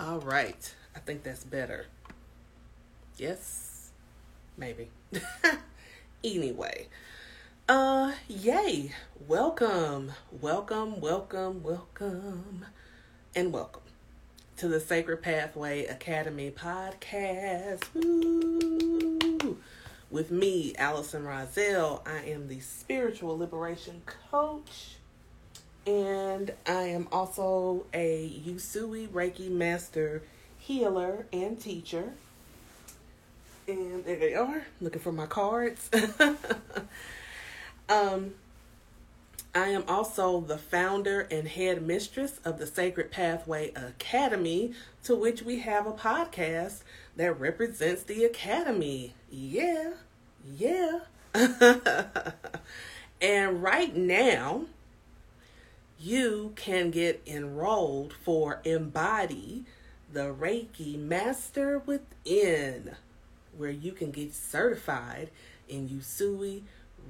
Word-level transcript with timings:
All 0.00 0.20
right. 0.20 0.74
I 0.96 0.98
think 1.00 1.24
that's 1.24 1.44
better. 1.44 1.84
Yes? 3.18 3.90
Maybe. 4.56 4.88
anyway. 6.24 6.88
Uh 7.68 8.12
yay. 8.26 8.92
Welcome. 9.28 10.12
Welcome, 10.40 11.02
welcome, 11.02 11.62
welcome. 11.62 12.64
And 13.36 13.52
welcome 13.52 13.82
to 14.56 14.68
the 14.68 14.80
Sacred 14.80 15.20
Pathway 15.20 15.84
Academy 15.84 16.50
podcast. 16.50 17.84
Woo! 17.92 19.58
With 20.10 20.30
me, 20.30 20.74
Allison 20.78 21.24
Rozelle. 21.24 22.02
I 22.06 22.20
am 22.24 22.48
the 22.48 22.60
spiritual 22.60 23.36
liberation 23.36 24.00
coach 24.30 24.96
and 25.90 26.52
I 26.68 26.82
am 26.82 27.08
also 27.10 27.84
a 27.92 28.40
Usui 28.46 29.08
Reiki 29.08 29.50
Master 29.50 30.22
healer 30.56 31.26
and 31.32 31.60
teacher. 31.60 32.12
And 33.66 34.04
there 34.04 34.16
they 34.16 34.34
are, 34.34 34.66
looking 34.80 35.00
for 35.00 35.10
my 35.10 35.26
cards. 35.26 35.90
um, 37.88 38.34
I 39.52 39.66
am 39.66 39.82
also 39.88 40.40
the 40.40 40.58
founder 40.58 41.22
and 41.22 41.48
head 41.48 41.82
mistress 41.82 42.40
of 42.44 42.58
the 42.58 42.68
Sacred 42.68 43.10
Pathway 43.10 43.72
Academy, 43.74 44.74
to 45.02 45.16
which 45.16 45.42
we 45.42 45.58
have 45.58 45.88
a 45.88 45.92
podcast 45.92 46.82
that 47.16 47.40
represents 47.40 48.04
the 48.04 48.24
Academy. 48.24 49.14
Yeah, 49.28 49.94
yeah. 50.56 51.00
and 53.20 53.60
right 53.60 53.96
now, 53.96 54.66
you 56.00 56.52
can 56.56 56.90
get 56.90 57.22
enrolled 57.26 58.12
for 58.12 58.60
Embody, 58.64 59.64
the 60.12 60.34
Reiki 60.34 60.98
Master 60.98 61.78
Within, 61.78 62.96
where 63.56 63.70
you 63.70 63.92
can 63.92 64.10
get 64.10 64.34
certified 64.34 65.30
in 65.68 65.88
Usui 65.88 66.62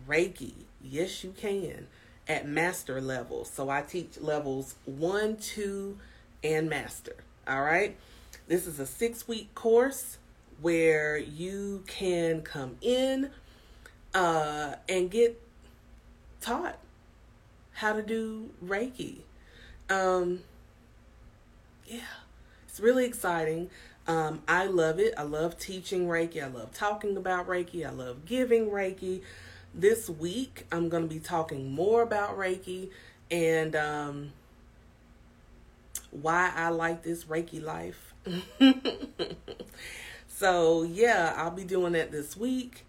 Reiki. 0.09 0.53
Yes, 0.83 1.23
you 1.23 1.31
can 1.31 1.87
at 2.29 2.47
master 2.47 3.01
level. 3.01 3.45
So 3.45 3.71
I 3.71 3.83
teach 3.83 4.21
levels 4.21 4.75
one, 4.85 5.37
two, 5.37 5.99
and 6.43 6.69
master. 6.69 7.17
All 7.47 7.63
right. 7.63 7.97
This 8.49 8.67
is 8.67 8.81
a 8.81 8.87
six 8.87 9.29
week 9.29 9.55
course 9.55 10.19
where 10.61 11.17
you 11.17 11.85
can 11.87 12.43
come 12.43 12.77
in 12.81 13.31
uh, 14.15 14.75
and 14.89 15.11
get 15.11 15.41
taught 16.41 16.79
how 17.81 17.95
to 17.95 18.03
do 18.03 18.51
Reiki. 18.63 19.21
Um, 19.89 20.41
yeah, 21.87 22.01
it's 22.69 22.79
really 22.79 23.07
exciting. 23.07 23.71
Um, 24.07 24.43
I 24.47 24.67
love 24.67 24.99
it. 24.99 25.15
I 25.17 25.23
love 25.23 25.59
teaching 25.59 26.07
Reiki. 26.07 26.45
I 26.45 26.49
love 26.49 26.75
talking 26.75 27.17
about 27.17 27.49
Reiki. 27.49 27.87
I 27.87 27.91
love 27.91 28.27
giving 28.27 28.69
Reiki. 28.69 29.23
This 29.75 30.11
week, 30.11 30.67
I'm 30.71 30.91
going 30.91 31.05
to 31.05 31.09
be 31.09 31.21
talking 31.21 31.73
more 31.73 32.03
about 32.03 32.37
Reiki 32.37 32.91
and 33.31 33.75
um, 33.75 34.33
why 36.11 36.53
I 36.55 36.69
like 36.69 37.03
this 37.03 37.25
Reiki 37.25 37.63
life. 37.63 38.13
so, 40.29 40.83
yeah, 40.83 41.33
I'll 41.35 41.51
be 41.51 41.65
doing 41.65 41.95
that 41.95 42.13
this 42.13 42.37
week. 42.37 42.85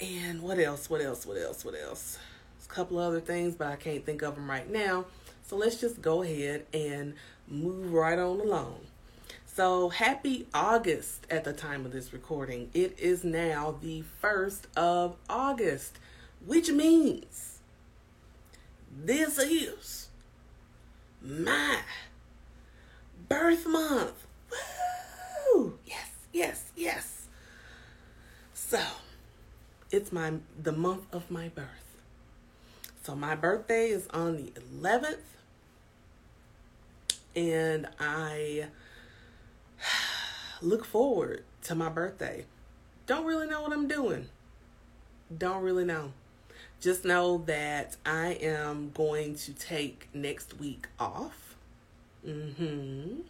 And 0.00 0.42
what 0.42 0.58
else? 0.58 0.90
What 0.90 1.00
else? 1.00 1.24
What 1.24 1.36
else? 1.36 1.64
What 1.64 1.76
else? 1.80 2.18
Couple 2.72 2.98
other 2.98 3.20
things, 3.20 3.54
but 3.54 3.68
I 3.68 3.76
can't 3.76 4.04
think 4.04 4.22
of 4.22 4.34
them 4.34 4.50
right 4.50 4.68
now. 4.68 5.04
So 5.46 5.56
let's 5.56 5.80
just 5.80 6.00
go 6.00 6.22
ahead 6.22 6.66
and 6.72 7.14
move 7.46 7.92
right 7.92 8.18
on 8.18 8.40
along. 8.40 8.80
So 9.54 9.90
happy 9.90 10.46
August 10.54 11.26
at 11.30 11.44
the 11.44 11.52
time 11.52 11.84
of 11.84 11.92
this 11.92 12.12
recording. 12.12 12.70
It 12.72 12.98
is 12.98 13.22
now 13.22 13.76
the 13.82 14.02
1st 14.22 14.62
of 14.76 15.16
August, 15.28 15.98
which 16.46 16.70
means 16.70 17.58
this 18.90 19.38
is 19.38 20.08
my 21.20 21.80
birth 23.28 23.66
month. 23.66 24.26
Woo! 25.54 25.78
Yes, 25.84 26.08
yes, 26.32 26.70
yes. 26.74 27.26
So, 28.54 28.80
it's 29.90 30.12
my 30.12 30.32
the 30.60 30.72
month 30.72 31.04
of 31.12 31.30
my 31.30 31.48
birth. 31.48 31.81
So 33.02 33.16
my 33.16 33.34
birthday 33.34 33.88
is 33.88 34.06
on 34.08 34.36
the 34.36 34.52
11th. 34.80 35.16
And 37.34 37.88
I 37.98 38.66
look 40.62 40.84
forward 40.84 41.42
to 41.64 41.74
my 41.74 41.88
birthday. 41.88 42.44
Don't 43.06 43.26
really 43.26 43.48
know 43.48 43.62
what 43.62 43.72
I'm 43.72 43.88
doing. 43.88 44.28
Don't 45.36 45.62
really 45.62 45.84
know. 45.84 46.12
Just 46.80 47.04
know 47.04 47.38
that 47.46 47.96
I 48.06 48.38
am 48.40 48.92
going 48.94 49.34
to 49.36 49.52
take 49.52 50.08
next 50.14 50.58
week 50.60 50.86
off. 51.00 51.56
Mhm. 52.24 53.22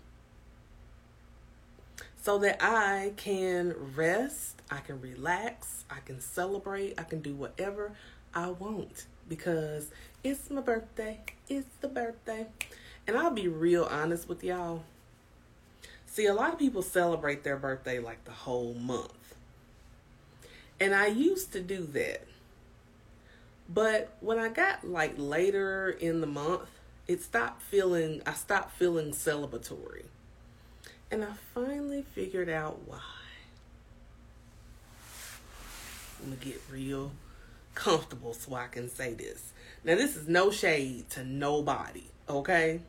So 2.21 2.39
that 2.39 2.63
I 2.63 3.15
can 3.17 3.75
rest, 3.97 4.61
I 4.71 4.79
can 4.79 5.01
relax, 5.01 5.85
I 5.91 6.01
can 6.05 6.21
celebrate, 6.21 6.99
I 6.99 7.05
can 7.05 7.21
do 7.21 7.35
whatever 7.35 7.93
I 8.35 8.51
want 8.51 9.07
because 9.33 9.89
it's 10.23 10.51
my 10.51 10.61
birthday. 10.61 11.19
It's 11.49 11.75
the 11.81 11.89
birthday. 11.89 12.49
And 13.07 13.17
I'll 13.17 13.31
be 13.31 13.49
real 13.49 13.85
honest 13.85 14.29
with 14.29 14.45
y'all. 14.45 14.83
See, 16.05 16.27
a 16.27 16.35
lot 16.35 16.53
of 16.53 16.59
people 16.59 16.83
celebrate 16.83 17.43
their 17.43 17.57
birthday 17.57 17.99
like 17.99 18.23
the 18.27 18.31
whole 18.31 18.75
month. 18.75 19.35
And 20.79 20.95
I 20.95 21.07
used 21.07 21.51
to 21.55 21.63
do 21.63 21.87
that. 21.95 22.27
But 23.73 24.15
when 24.21 24.39
I 24.39 24.51
got 24.51 24.87
like 24.87 25.15
later 25.17 25.89
in 25.89 26.21
the 26.21 26.27
month, 26.27 26.69
it 27.09 27.23
stopped 27.23 27.63
feeling, 27.63 28.21
I 28.27 28.35
stopped 28.35 28.77
feeling 28.77 29.13
celebratory. 29.13 30.05
And 31.11 31.25
I 31.25 31.33
finally 31.55 32.03
figured 32.03 32.51
out 32.51 32.81
why. 32.85 32.99
I'm 36.23 36.35
gonna 36.35 36.45
get 36.45 36.61
real 36.71 37.13
comfortable 37.75 38.35
so 38.35 38.55
I 38.55 38.67
can 38.67 38.89
say 38.89 39.15
this. 39.15 39.53
Now, 39.85 39.97
this 39.97 40.17
is 40.17 40.29
no 40.29 40.51
shade 40.51 41.11
to 41.11 41.25
nobody, 41.25 42.05
okay? 42.29 42.81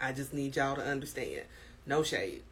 I 0.00 0.12
just 0.12 0.32
need 0.32 0.56
y'all 0.56 0.76
to 0.76 0.84
understand. 0.84 1.42
No 1.86 2.02
shade. 2.02 2.42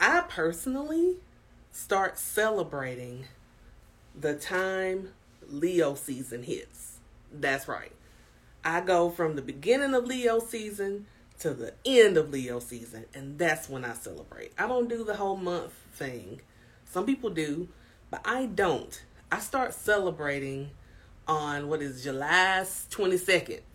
I 0.00 0.20
personally 0.28 1.16
start 1.72 2.18
celebrating 2.18 3.24
the 4.18 4.34
time 4.34 5.12
Leo 5.48 5.94
season 5.94 6.42
hits. 6.42 6.98
That's 7.32 7.68
right. 7.68 7.92
I 8.64 8.80
go 8.80 9.10
from 9.10 9.36
the 9.36 9.42
beginning 9.42 9.94
of 9.94 10.04
Leo 10.04 10.38
season 10.38 11.06
to 11.40 11.50
the 11.50 11.74
end 11.84 12.16
of 12.16 12.30
Leo 12.30 12.58
season, 12.60 13.06
and 13.14 13.38
that's 13.38 13.68
when 13.68 13.84
I 13.84 13.94
celebrate. 13.94 14.52
I 14.58 14.66
don't 14.66 14.88
do 14.88 15.04
the 15.04 15.16
whole 15.16 15.36
month 15.36 15.72
thing. 15.92 16.40
Some 16.86 17.06
people 17.06 17.30
do, 17.30 17.68
but 18.14 18.22
I 18.24 18.46
don't. 18.46 19.02
I 19.32 19.40
start 19.40 19.74
celebrating 19.74 20.70
on 21.26 21.68
what 21.68 21.82
is 21.82 22.04
July 22.04 22.64
22nd. 22.64 23.58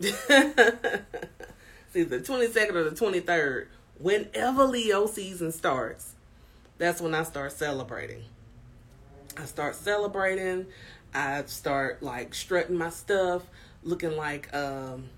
See, 1.92 2.04
the 2.04 2.20
22nd 2.20 2.74
or 2.74 2.88
the 2.88 2.96
23rd. 2.96 3.66
Whenever 3.98 4.64
Leo 4.64 5.04
season 5.04 5.52
starts, 5.52 6.14
that's 6.78 7.02
when 7.02 7.14
I 7.14 7.22
start 7.24 7.52
celebrating. 7.52 8.24
I 9.36 9.44
start 9.44 9.74
celebrating. 9.74 10.64
I 11.12 11.44
start 11.44 12.02
like 12.02 12.34
strutting 12.34 12.78
my 12.78 12.88
stuff, 12.88 13.42
looking 13.82 14.16
like 14.16 14.54
um, 14.54 15.10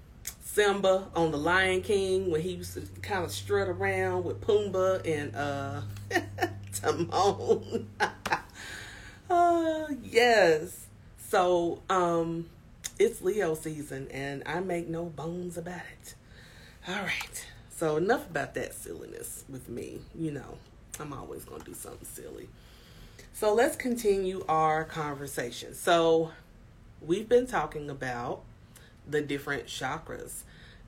Simba 0.42 1.06
on 1.14 1.30
the 1.30 1.38
Lion 1.38 1.82
King 1.82 2.28
when 2.28 2.40
he 2.40 2.54
used 2.54 2.74
to 2.74 2.80
kind 3.02 3.24
of 3.24 3.30
strut 3.30 3.68
around 3.68 4.24
with 4.24 4.40
Pumbaa 4.40 5.06
and 5.06 5.36
uh, 5.36 5.82
Timon. 6.72 7.88
Uh, 9.32 9.86
yes. 10.04 10.88
So, 11.16 11.80
um, 11.88 12.50
it's 12.98 13.22
Leo 13.22 13.54
season 13.54 14.08
and 14.10 14.42
I 14.44 14.60
make 14.60 14.88
no 14.88 15.06
bones 15.06 15.56
about 15.56 15.80
it. 16.02 16.14
All 16.86 16.96
right. 16.96 17.46
So, 17.70 17.96
enough 17.96 18.28
about 18.28 18.52
that 18.54 18.74
silliness 18.74 19.44
with 19.48 19.70
me. 19.70 20.00
You 20.14 20.32
know, 20.32 20.58
I'm 21.00 21.14
always 21.14 21.46
going 21.46 21.60
to 21.62 21.64
do 21.64 21.74
something 21.74 22.06
silly. 22.06 22.50
So, 23.32 23.54
let's 23.54 23.74
continue 23.74 24.44
our 24.50 24.84
conversation. 24.84 25.74
So, 25.74 26.32
we've 27.00 27.28
been 27.28 27.46
talking 27.46 27.88
about 27.88 28.42
the 29.08 29.22
different 29.22 29.64
chakras. 29.64 30.42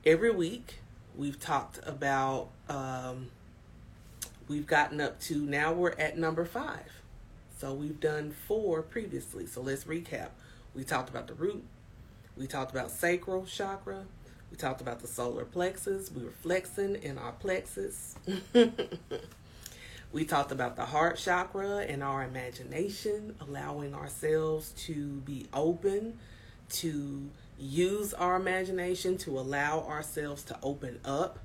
Every 0.05 0.31
week, 0.31 0.81
we've 1.17 1.41
talked 1.41 1.81
about, 1.87 2.49
um, 2.69 3.31
we've 4.49 4.67
gotten 4.67 5.01
up 5.01 5.19
to 5.23 5.37
now 5.47 5.73
we're 5.73 5.93
at 5.99 6.19
number 6.19 6.45
five. 6.45 7.04
So 7.65 7.73
we've 7.73 7.99
done 7.99 8.31
four 8.47 8.83
previously. 8.83 9.47
So 9.47 9.63
let's 9.63 9.85
recap. 9.85 10.29
We 10.75 10.85
talked 10.85 11.09
about 11.09 11.29
the 11.29 11.33
root. 11.33 11.65
We 12.37 12.47
talked 12.47 12.71
about 12.71 12.91
sacral 12.91 13.47
chakra. 13.47 14.05
We 14.51 14.59
talked 14.59 14.83
about 14.83 15.01
the 15.01 15.07
solar 15.07 15.47
plexus. 15.47 16.13
We 16.13 16.25
were 16.25 16.31
flexing 16.43 16.97
in 16.97 17.17
our 17.17 17.33
plexus. 17.33 18.17
we 20.13 20.27
talked 20.27 20.53
about 20.53 20.77
the 20.77 20.85
heart 20.85 21.17
chakra 21.17 21.87
and 21.89 22.03
our 22.03 22.23
imagination, 22.23 23.35
allowing 23.41 23.95
ourselves 23.95 24.73
to 24.85 25.23
be 25.25 25.47
open, 25.55 26.19
to 26.69 27.31
use 27.59 28.13
our 28.13 28.37
imagination, 28.37 29.17
to 29.17 29.39
allow 29.39 29.81
ourselves 29.85 30.43
to 30.43 30.59
open 30.63 31.01
up 31.03 31.39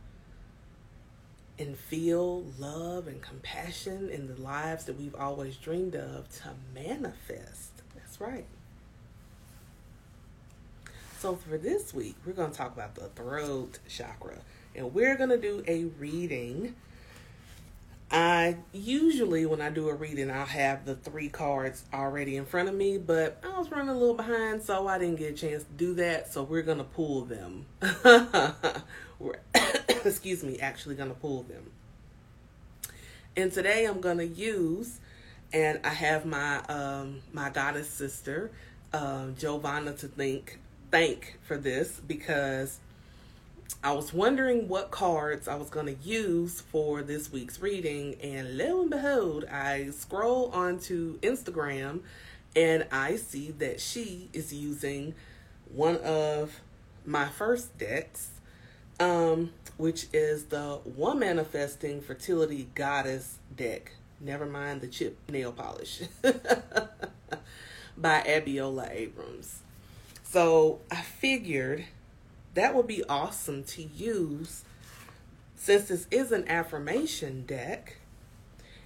and 1.60 1.78
feel 1.78 2.46
love 2.58 3.08
and 3.08 3.22
compassion 3.22 4.10
in 4.10 4.28
the 4.28 4.42
lives 4.42 4.86
that 4.86 4.98
we've 4.98 5.16
always 5.16 5.58
dreamed 5.58 5.96
of 5.96 6.30
to 6.42 6.50
manifest. 6.74 7.72
That's 7.96 8.20
right. 8.22 8.46
So, 11.20 11.36
for 11.36 11.58
this 11.58 11.94
week, 11.94 12.16
we're 12.26 12.32
going 12.32 12.52
to 12.52 12.58
talk 12.58 12.74
about 12.74 12.96
the 12.96 13.10
throat 13.10 13.80
chakra. 13.90 14.38
And 14.74 14.94
we're 14.94 15.18
going 15.18 15.32
to 15.32 15.38
do 15.38 15.64
a 15.68 15.86
reading. 16.00 16.76
I 18.12 18.58
usually, 18.72 19.46
when 19.46 19.62
I 19.62 19.70
do 19.70 19.88
a 19.90 19.94
reading, 19.94 20.32
I'll 20.32 20.46
have 20.46 20.86
the 20.86 20.96
three 20.96 21.30
cards 21.30 21.84
already 21.94 22.38
in 22.38 22.46
front 22.46 22.68
of 22.68 22.74
me, 22.74 22.98
but 22.98 23.40
I 23.44 23.58
was 23.58 23.70
running 23.70 23.90
a 23.90 23.98
little 23.98 24.16
behind, 24.16 24.64
so 24.64 24.88
I 24.88 24.98
didn't 24.98 25.18
get 25.18 25.34
a 25.34 25.36
chance 25.36 25.64
to 25.64 25.72
do 25.74 25.94
that. 25.96 26.34
So, 26.34 26.42
we're 26.42 26.64
going 26.64 26.80
to 26.80 26.84
pull 26.84 27.26
them. 27.26 27.68
we're, 29.20 29.36
excuse 30.06 30.44
me, 30.44 30.58
actually 30.60 30.96
going 30.96 31.10
to 31.10 31.16
pull 31.16 31.44
them. 31.44 31.72
And 33.38 33.54
today 33.54 33.86
I'm 33.86 34.02
going 34.02 34.18
to 34.18 34.28
use, 34.28 35.00
and 35.54 35.80
I 35.84 35.90
have 35.90 36.26
my 36.26 36.58
um, 36.66 37.22
my 37.32 37.50
goddess 37.50 37.90
sister, 37.90 38.52
uh, 38.92 39.28
Giovanna, 39.38 39.94
to 39.94 40.08
think 40.08 40.60
thank 40.92 41.38
for 41.48 41.58
this 41.58 42.02
because 42.06 42.80
I 43.84 43.94
was 43.94 44.14
wondering 44.14 44.68
what 44.68 44.92
cards 44.92 45.48
I 45.48 45.56
was 45.56 45.70
going 45.70 45.86
to 45.86 46.04
use 46.04 46.60
for 46.60 47.02
this 47.02 47.32
week's 47.32 47.62
reading, 47.62 48.16
and 48.22 48.58
lo 48.58 48.82
and 48.82 48.90
behold, 48.90 49.46
I 49.46 49.92
scroll 49.92 50.52
onto 50.52 51.18
Instagram 51.20 52.02
and 52.56 52.86
I 52.92 53.16
see 53.16 53.52
that 53.52 53.80
she 53.80 54.30
is 54.34 54.54
using 54.54 55.16
one 55.72 55.98
of 55.98 56.60
my 57.06 57.28
first 57.28 57.78
decks, 57.78 58.32
um, 59.00 59.52
which 59.78 60.08
is 60.12 60.46
the 60.46 60.80
Womanifesting 60.98 62.04
Fertility 62.04 62.70
Goddess 62.76 63.38
deck. 63.56 63.94
Never 64.20 64.46
mind 64.46 64.82
the 64.82 64.88
chip 64.88 65.18
nail 65.30 65.54
polish 65.54 66.02
by 67.98 68.22
Abiola 68.24 68.92
Abrams. 68.92 69.60
So 70.24 70.80
I 70.92 70.98
figured 71.02 71.86
that 72.54 72.76
would 72.76 72.88
be 72.88 73.04
awesome 73.06 73.64
to 73.64 73.84
use 73.84 74.64
since 75.56 75.88
this 75.90 76.08
is 76.12 76.32
an 76.32 76.48
affirmation 76.48 77.46
deck 77.46 77.98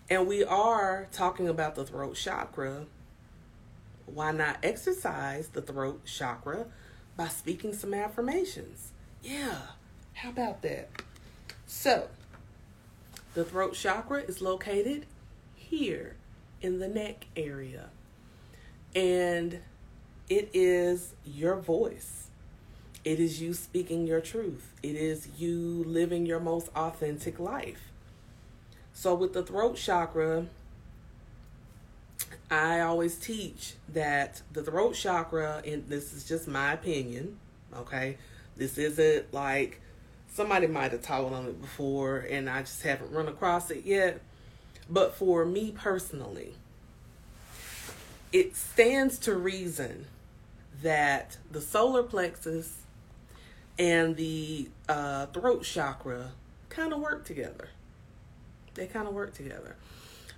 and 0.09 0.27
we 0.27 0.43
are 0.43 1.07
talking 1.11 1.47
about 1.47 1.75
the 1.75 1.85
throat 1.85 2.15
chakra. 2.15 2.85
Why 4.05 4.31
not 4.31 4.57
exercise 4.61 5.47
the 5.47 5.61
throat 5.61 6.05
chakra 6.05 6.65
by 7.15 7.29
speaking 7.29 7.73
some 7.73 7.93
affirmations? 7.93 8.91
Yeah, 9.21 9.59
how 10.13 10.29
about 10.29 10.61
that? 10.63 10.89
So, 11.65 12.09
the 13.33 13.45
throat 13.45 13.73
chakra 13.73 14.21
is 14.21 14.41
located 14.41 15.05
here 15.55 16.15
in 16.61 16.79
the 16.79 16.87
neck 16.87 17.27
area. 17.35 17.89
And 18.93 19.61
it 20.29 20.49
is 20.53 21.13
your 21.25 21.55
voice. 21.55 22.22
It 23.03 23.19
is 23.19 23.41
you 23.41 23.53
speaking 23.53 24.07
your 24.07 24.21
truth. 24.21 24.71
It 24.81 24.95
is 24.95 25.27
you 25.37 25.83
living 25.85 26.25
your 26.25 26.39
most 26.39 26.69
authentic 26.75 27.39
life. 27.39 27.91
So, 28.93 29.13
with 29.13 29.33
the 29.33 29.43
throat 29.43 29.75
chakra, 29.75 30.45
I 32.49 32.79
always 32.81 33.17
teach 33.17 33.73
that 33.89 34.41
the 34.51 34.63
throat 34.63 34.93
chakra, 34.93 35.61
and 35.65 35.87
this 35.89 36.13
is 36.13 36.27
just 36.27 36.47
my 36.47 36.73
opinion, 36.73 37.37
okay? 37.75 38.17
This 38.55 38.77
isn't 38.77 39.33
like 39.33 39.81
somebody 40.33 40.67
might 40.67 40.91
have 40.91 41.01
taught 41.01 41.31
on 41.33 41.45
it 41.45 41.61
before 41.61 42.19
and 42.19 42.49
I 42.49 42.61
just 42.61 42.81
haven't 42.83 43.11
run 43.11 43.27
across 43.27 43.69
it 43.71 43.85
yet. 43.85 44.19
But 44.89 45.15
for 45.15 45.45
me 45.45 45.71
personally, 45.71 46.55
it 48.31 48.55
stands 48.55 49.17
to 49.19 49.35
reason 49.35 50.05
that 50.81 51.37
the 51.51 51.61
solar 51.61 52.03
plexus 52.03 52.82
and 53.77 54.15
the 54.15 54.69
uh, 54.87 55.27
throat 55.27 55.63
chakra 55.63 56.31
kind 56.69 56.93
of 56.93 56.99
work 56.99 57.25
together. 57.25 57.69
They 58.75 58.87
kind 58.87 59.07
of 59.07 59.13
work 59.13 59.33
together 59.33 59.75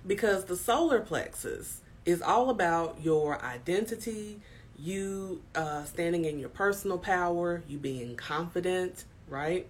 because 0.05 0.45
the 0.45 0.55
solar 0.55 0.99
plexus 0.99 1.81
is 2.05 2.21
all 2.21 2.49
about 2.49 2.99
your 3.01 3.41
identity, 3.43 4.39
you 4.77 5.41
uh, 5.55 5.83
standing 5.85 6.25
in 6.25 6.39
your 6.39 6.49
personal 6.49 6.97
power, 6.97 7.63
you 7.67 7.77
being 7.77 8.15
confident, 8.15 9.05
right? 9.27 9.67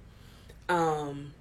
Um, 0.68 1.34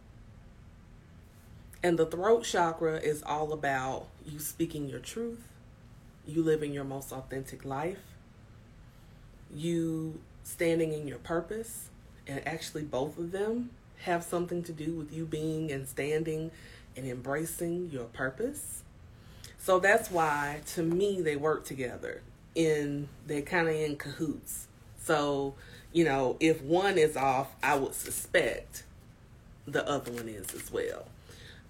and 1.82 1.98
the 1.98 2.06
throat 2.06 2.44
chakra 2.44 2.96
is 2.96 3.22
all 3.24 3.52
about 3.52 4.06
you 4.24 4.38
speaking 4.38 4.88
your 4.88 5.00
truth, 5.00 5.42
you 6.26 6.42
living 6.42 6.72
your 6.72 6.84
most 6.84 7.12
authentic 7.12 7.64
life, 7.64 8.00
you 9.52 10.20
standing 10.42 10.92
in 10.92 11.08
your 11.08 11.18
purpose, 11.18 11.88
and 12.26 12.46
actually 12.46 12.82
both 12.82 13.18
of 13.18 13.32
them 13.32 13.70
have 14.02 14.22
something 14.22 14.62
to 14.62 14.72
do 14.72 14.92
with 14.92 15.12
you 15.12 15.24
being 15.24 15.70
and 15.70 15.88
standing 15.88 16.50
and 16.96 17.06
embracing 17.06 17.90
your 17.90 18.04
purpose. 18.04 18.82
So 19.58 19.78
that's 19.78 20.10
why 20.10 20.60
to 20.74 20.82
me 20.82 21.20
they 21.22 21.36
work 21.36 21.64
together 21.64 22.20
in 22.54 23.08
they're 23.26 23.42
kind 23.42 23.68
of 23.68 23.74
in 23.74 23.96
cahoots. 23.96 24.66
So, 25.02 25.54
you 25.92 26.04
know, 26.04 26.36
if 26.40 26.62
one 26.62 26.98
is 26.98 27.16
off, 27.16 27.54
I 27.62 27.76
would 27.76 27.94
suspect 27.94 28.84
the 29.66 29.88
other 29.88 30.12
one 30.12 30.28
is 30.28 30.52
as 30.54 30.70
well. 30.70 31.06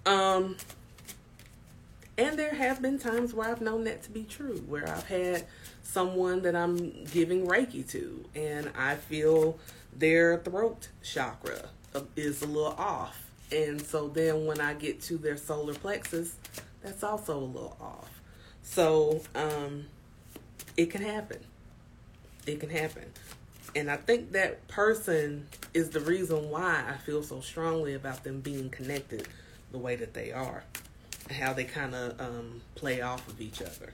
Um 0.06 0.56
and 2.16 2.38
there 2.38 2.54
have 2.54 2.80
been 2.80 2.98
times 2.98 3.34
where 3.34 3.48
I've 3.48 3.60
known 3.60 3.84
that 3.84 4.02
to 4.04 4.10
be 4.10 4.22
true, 4.22 4.62
where 4.68 4.88
I've 4.88 5.06
had 5.08 5.46
someone 5.82 6.42
that 6.42 6.54
I'm 6.54 7.04
giving 7.06 7.46
Reiki 7.46 7.88
to, 7.90 8.24
and 8.36 8.70
I 8.76 8.94
feel 8.94 9.58
their 9.98 10.38
throat 10.38 10.88
chakra 11.02 11.68
is 12.16 12.42
a 12.42 12.46
little 12.46 12.74
off. 12.78 13.30
And 13.52 13.80
so 13.80 14.08
then 14.08 14.46
when 14.46 14.60
I 14.60 14.74
get 14.74 15.00
to 15.02 15.16
their 15.16 15.36
solar 15.36 15.74
plexus, 15.74 16.34
that's 16.82 17.04
also 17.04 17.38
a 17.38 17.40
little 17.40 17.76
off. 17.80 18.20
So 18.62 19.22
um, 19.34 19.86
it 20.76 20.90
can 20.90 21.02
happen. 21.02 21.38
It 22.46 22.60
can 22.60 22.70
happen. 22.70 23.04
And 23.76 23.90
I 23.90 23.96
think 23.96 24.32
that 24.32 24.66
person 24.68 25.46
is 25.72 25.90
the 25.90 26.00
reason 26.00 26.50
why 26.50 26.84
I 26.88 26.96
feel 26.98 27.22
so 27.22 27.40
strongly 27.40 27.94
about 27.94 28.24
them 28.24 28.40
being 28.40 28.70
connected 28.70 29.28
the 29.72 29.78
way 29.78 29.96
that 29.96 30.14
they 30.14 30.30
are 30.30 30.62
And 31.28 31.36
how 31.36 31.52
they 31.52 31.64
kind 31.64 31.94
of 31.94 32.20
um, 32.20 32.60
play 32.76 33.00
off 33.00 33.26
of 33.28 33.40
each 33.40 33.60
other. 33.60 33.92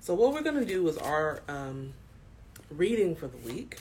So, 0.00 0.14
what 0.14 0.34
we're 0.34 0.42
going 0.42 0.60
to 0.60 0.66
do 0.66 0.86
is 0.88 0.98
our 0.98 1.42
um, 1.48 1.94
reading 2.70 3.16
for 3.16 3.26
the 3.26 3.38
week. 3.38 3.78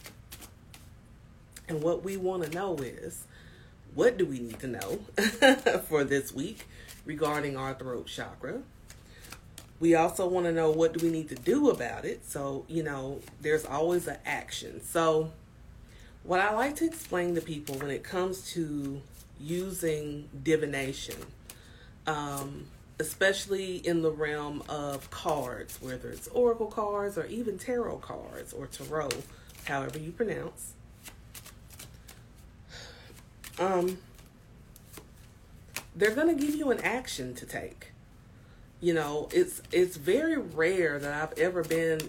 And 1.68 1.82
what 1.82 2.04
we 2.04 2.18
want 2.18 2.44
to 2.44 2.50
know 2.50 2.76
is 2.78 3.24
what 3.94 4.18
do 4.18 4.26
we 4.26 4.40
need 4.40 4.60
to 4.60 4.68
know 4.68 5.00
for 5.88 6.04
this 6.04 6.34
week 6.34 6.66
regarding 7.06 7.58
our 7.58 7.74
throat 7.74 8.08
chakra? 8.08 8.62
We 9.80 9.96
also 9.96 10.28
want 10.28 10.46
to 10.46 10.52
know 10.52 10.72
what 10.72 10.94
do 10.94 11.06
we 11.06 11.12
need 11.12 11.30
to 11.30 11.36
do 11.36 11.70
about 11.70 12.06
it. 12.06 12.26
So, 12.26 12.66
you 12.68 12.84
know, 12.84 13.20
there's 13.42 13.66
always 13.66 14.08
an 14.08 14.18
action. 14.26 14.82
So, 14.84 15.32
what 16.24 16.40
I 16.40 16.54
like 16.54 16.76
to 16.78 16.86
explain 16.86 17.36
to 17.36 17.42
people 17.42 17.76
when 17.76 17.92
it 17.92 18.04
comes 18.04 18.52
to 18.54 19.02
using 19.40 20.30
divination 20.44 21.18
um, 22.08 22.66
especially 23.00 23.78
in 23.78 24.02
the 24.02 24.12
realm 24.12 24.64
of 24.70 25.10
cards, 25.12 25.80
whether 25.82 26.10
it's 26.10 26.28
oracle 26.30 26.68
cards 26.68 27.18
or 27.18 27.26
even 27.26 27.58
tarot 27.58 27.98
cards 27.98 28.54
or 28.54 28.68
tarot, 28.68 29.10
however 29.66 30.00
you 30.00 30.12
pronounce. 30.12 30.74
Um, 33.60 33.98
they're 35.96 36.16
going 36.16 36.36
to 36.38 36.46
give 36.46 36.56
you 36.56 36.72
an 36.72 36.80
action 36.82 37.34
to 37.36 37.46
take. 37.46 37.92
You 38.82 38.94
know, 38.94 39.30
it's 39.32 39.62
it's 39.72 39.96
very 39.96 40.38
rare 40.38 41.00
that 41.00 41.14
I've 41.14 41.40
ever 41.40 41.64
been 41.64 42.02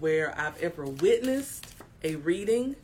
where 0.00 0.38
I've 0.38 0.60
ever 0.62 0.86
witnessed 0.86 1.66
a 2.02 2.16
reading 2.16 2.76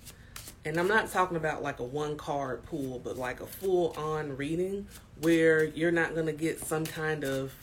and 0.64 0.78
I'm 0.78 0.88
not 0.88 1.10
talking 1.10 1.36
about 1.36 1.62
like 1.62 1.80
a 1.80 1.84
one 1.84 2.16
card 2.16 2.64
pool, 2.66 3.00
but 3.02 3.16
like 3.16 3.40
a 3.40 3.46
full 3.46 3.94
on 3.96 4.36
reading 4.36 4.86
where 5.20 5.64
you're 5.64 5.90
not 5.90 6.14
going 6.14 6.26
to 6.26 6.32
get 6.32 6.60
some 6.60 6.84
kind 6.84 7.24
of 7.24 7.54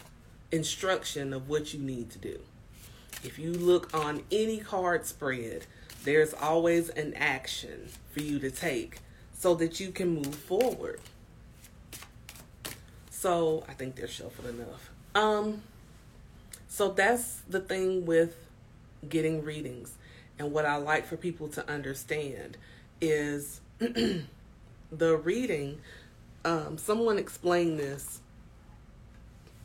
instruction 0.52 1.34
of 1.34 1.48
what 1.48 1.74
you 1.74 1.80
need 1.80 2.10
to 2.12 2.18
do. 2.18 2.40
If 3.24 3.38
you 3.38 3.54
look 3.54 3.96
on 3.96 4.24
any 4.32 4.58
card 4.58 5.06
spread, 5.06 5.66
there's 6.04 6.34
always 6.34 6.90
an 6.90 7.14
action 7.16 7.90
for 8.12 8.22
you 8.22 8.40
to 8.40 8.50
take 8.50 9.00
so 9.38 9.56
that 9.56 9.80
you 9.80 9.92
can 9.92 10.16
move 10.16 10.36
forward. 10.36 11.00
So 13.10 13.64
I 13.68 13.74
think 13.74 13.96
they're 13.96 14.08
shuffled 14.08 14.48
enough. 14.48 14.92
Um, 15.16 15.62
so 16.68 16.90
that's 16.90 17.42
the 17.50 17.60
thing 17.60 18.06
with 18.06 18.36
getting 19.08 19.44
readings. 19.44 19.96
And 20.40 20.52
what 20.52 20.66
I 20.66 20.78
like 20.78 21.06
for 21.06 21.18
people 21.18 21.48
to 21.50 21.70
understand 21.70 22.58
is 23.02 23.62
the 23.80 25.18
reading. 25.18 25.80
Um, 26.46 26.78
someone 26.78 27.18
explained 27.18 27.80
this, 27.80 28.20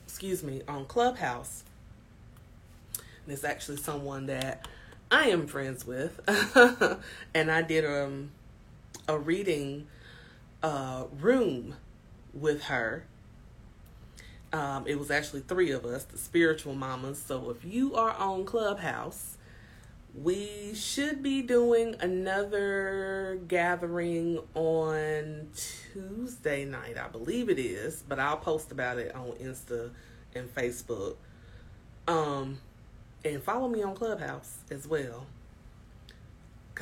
excuse 0.06 0.42
me, 0.42 0.62
on 0.66 0.86
Clubhouse. 0.86 1.64
And 3.24 3.32
it's 3.32 3.44
actually 3.44 3.76
someone 3.76 4.26
that 4.26 4.66
I 5.10 5.28
am 5.28 5.46
friends 5.46 5.86
with. 5.86 6.20
and 7.34 7.50
I 7.50 7.62
did 7.62 7.84
um, 7.84 8.30
a 9.08 9.18
reading 9.18 9.86
uh, 10.62 11.04
room 11.20 11.76
with 12.32 12.64
her 12.64 13.04
um, 14.52 14.86
it 14.86 14.98
was 14.98 15.10
actually 15.10 15.40
three 15.40 15.70
of 15.70 15.84
us, 15.86 16.04
the 16.04 16.18
spiritual 16.18 16.74
mamas. 16.74 17.20
So 17.20 17.50
if 17.50 17.64
you 17.64 17.94
are 17.94 18.10
on 18.10 18.44
Clubhouse, 18.44 19.38
we 20.14 20.74
should 20.74 21.22
be 21.22 21.40
doing 21.40 21.96
another 22.00 23.40
gathering 23.48 24.40
on 24.54 25.48
Tuesday 25.92 26.66
night, 26.66 26.98
I 26.98 27.08
believe 27.08 27.48
it 27.48 27.58
is, 27.58 28.04
but 28.06 28.18
I'll 28.18 28.36
post 28.36 28.72
about 28.72 28.98
it 28.98 29.14
on 29.14 29.32
Insta 29.32 29.90
and 30.34 30.54
Facebook. 30.54 31.16
Um, 32.06 32.58
and 33.24 33.42
follow 33.42 33.68
me 33.68 33.82
on 33.82 33.94
Clubhouse 33.94 34.58
as 34.70 34.86
well. 34.86 35.26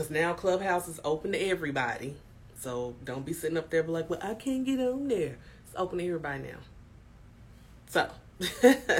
Cause 0.01 0.09
now 0.09 0.33
Clubhouse 0.33 0.89
is 0.89 0.99
open 1.05 1.33
to 1.33 1.39
everybody. 1.39 2.17
So 2.59 2.97
don't 3.05 3.27
be 3.27 3.35
sitting 3.35 3.59
up 3.59 3.69
there 3.69 3.83
like, 3.83 4.09
well, 4.09 4.19
I 4.23 4.33
can't 4.33 4.65
get 4.65 4.81
on 4.81 5.09
there. 5.09 5.37
It's 5.67 5.75
open 5.77 5.99
to 5.99 6.07
everybody 6.07 6.45
now. 6.45 6.57
So, 7.87 8.11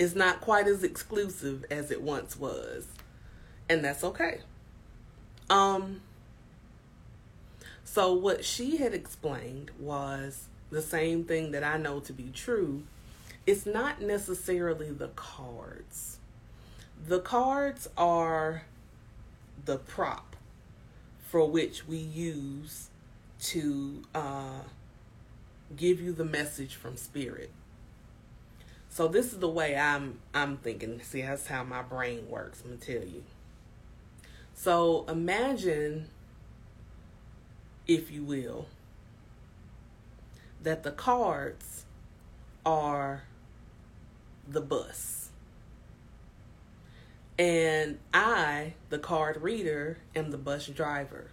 it's 0.00 0.16
not 0.16 0.40
quite 0.40 0.66
as 0.66 0.82
exclusive 0.82 1.64
as 1.70 1.92
it 1.92 2.02
once 2.02 2.36
was. 2.36 2.88
And 3.68 3.84
that's 3.84 4.02
okay. 4.02 4.40
Um 5.48 6.00
so 7.84 8.12
what 8.12 8.44
she 8.44 8.78
had 8.78 8.92
explained 8.92 9.70
was 9.78 10.48
the 10.70 10.82
same 10.82 11.22
thing 11.22 11.52
that 11.52 11.62
I 11.62 11.76
know 11.76 12.00
to 12.00 12.12
be 12.12 12.32
true. 12.34 12.82
It's 13.46 13.64
not 13.64 14.02
necessarily 14.02 14.90
the 14.90 15.10
cards. 15.14 16.18
The 17.06 17.20
cards 17.20 17.88
are 17.96 18.64
the 19.64 19.76
prop 19.76 20.36
for 21.20 21.48
which 21.48 21.86
we 21.86 21.96
use 21.96 22.90
to 23.40 24.02
uh, 24.14 24.60
give 25.76 26.00
you 26.00 26.12
the 26.12 26.24
message 26.24 26.74
from 26.74 26.96
spirit. 26.96 27.50
So 28.88 29.08
this 29.08 29.32
is 29.32 29.38
the 29.38 29.48
way 29.48 29.74
I'm 29.74 30.20
I'm 30.34 30.58
thinking. 30.58 31.00
See, 31.00 31.22
that's 31.22 31.46
how 31.46 31.64
my 31.64 31.80
brain 31.80 32.28
works. 32.28 32.62
I'm 32.62 32.72
gonna 32.72 32.80
tell 32.80 33.08
you. 33.08 33.24
So 34.54 35.06
imagine, 35.08 36.08
if 37.86 38.10
you 38.10 38.22
will, 38.22 38.66
that 40.62 40.82
the 40.82 40.92
cards 40.92 41.86
are 42.64 43.24
the 44.46 44.60
bus. 44.60 45.21
And 47.38 47.98
I, 48.12 48.74
the 48.90 48.98
card 48.98 49.42
reader, 49.42 49.98
am 50.14 50.30
the 50.30 50.38
bus 50.38 50.66
driver. 50.66 51.30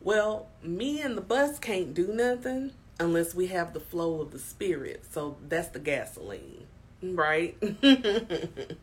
Well, 0.00 0.48
me 0.62 1.00
and 1.00 1.16
the 1.16 1.22
bus 1.22 1.58
can't 1.58 1.94
do 1.94 2.08
nothing 2.08 2.72
unless 2.98 3.34
we 3.34 3.48
have 3.48 3.72
the 3.72 3.80
flow 3.80 4.20
of 4.20 4.30
the 4.30 4.38
spirit. 4.38 5.04
So 5.10 5.36
that's 5.48 5.68
the 5.68 5.78
gasoline, 5.78 6.66
right? 7.02 7.56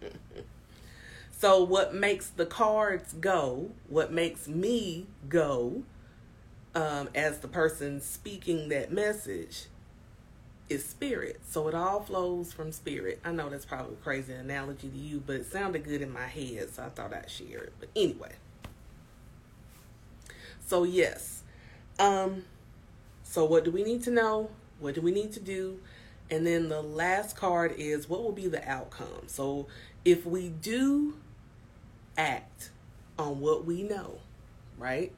so 1.32 1.64
what 1.64 1.94
makes 1.94 2.30
the 2.30 2.46
cards 2.46 3.14
go, 3.14 3.72
what 3.88 4.12
makes 4.12 4.48
me 4.48 5.08
go 5.28 5.84
um, 6.76 7.10
as 7.16 7.40
the 7.40 7.48
person 7.48 8.02
speaking 8.02 8.70
that 8.70 8.92
message 8.92 9.68
is 10.70 10.86
spirit. 10.86 11.42
So 11.48 11.68
it 11.68 11.76
all 11.76 12.02
flows 12.02 12.54
from 12.54 12.72
spirit. 12.72 13.20
I 13.26 13.32
know 13.32 13.50
that's 13.50 13.66
probably 13.66 13.94
a 13.94 14.04
crazy 14.04 14.34
analogy 14.34 14.88
to 14.90 14.98
you, 14.98 15.22
but 15.26 15.38
it 15.38 15.52
sounded 15.52 15.84
good 15.84 16.02
in 16.02 16.12
my 16.12 16.28
head, 16.28 16.74
so 16.74 16.84
I 16.84 16.90
thought 16.90 17.14
I'd 17.14 17.30
share 17.30 17.64
it. 17.64 17.74
But 17.80 17.90
anyway. 17.96 18.34
So 20.66 20.84
yes. 20.84 21.44
Um 21.98 22.46
so 23.24 23.46
what 23.46 23.66
do 23.66 23.72
we 23.72 23.84
need 23.84 24.04
to 24.04 24.12
know? 24.12 24.50
What 24.80 24.96
do 24.96 25.02
we 25.02 25.12
need 25.12 25.34
to 25.34 25.40
do? 25.40 25.80
And 26.32 26.46
then 26.46 26.70
the 26.70 26.82
last 26.82 27.36
card 27.36 27.74
is 27.78 28.08
what 28.08 28.24
will 28.24 28.32
be 28.32 28.48
the 28.48 28.68
outcome. 28.70 29.28
So 29.28 29.68
if 30.06 30.26
we 30.26 30.50
do 30.50 31.16
act 32.18 32.70
on 33.18 33.40
what 33.40 33.66
we 33.66 33.84
know, 33.84 34.20
right? 34.78 35.12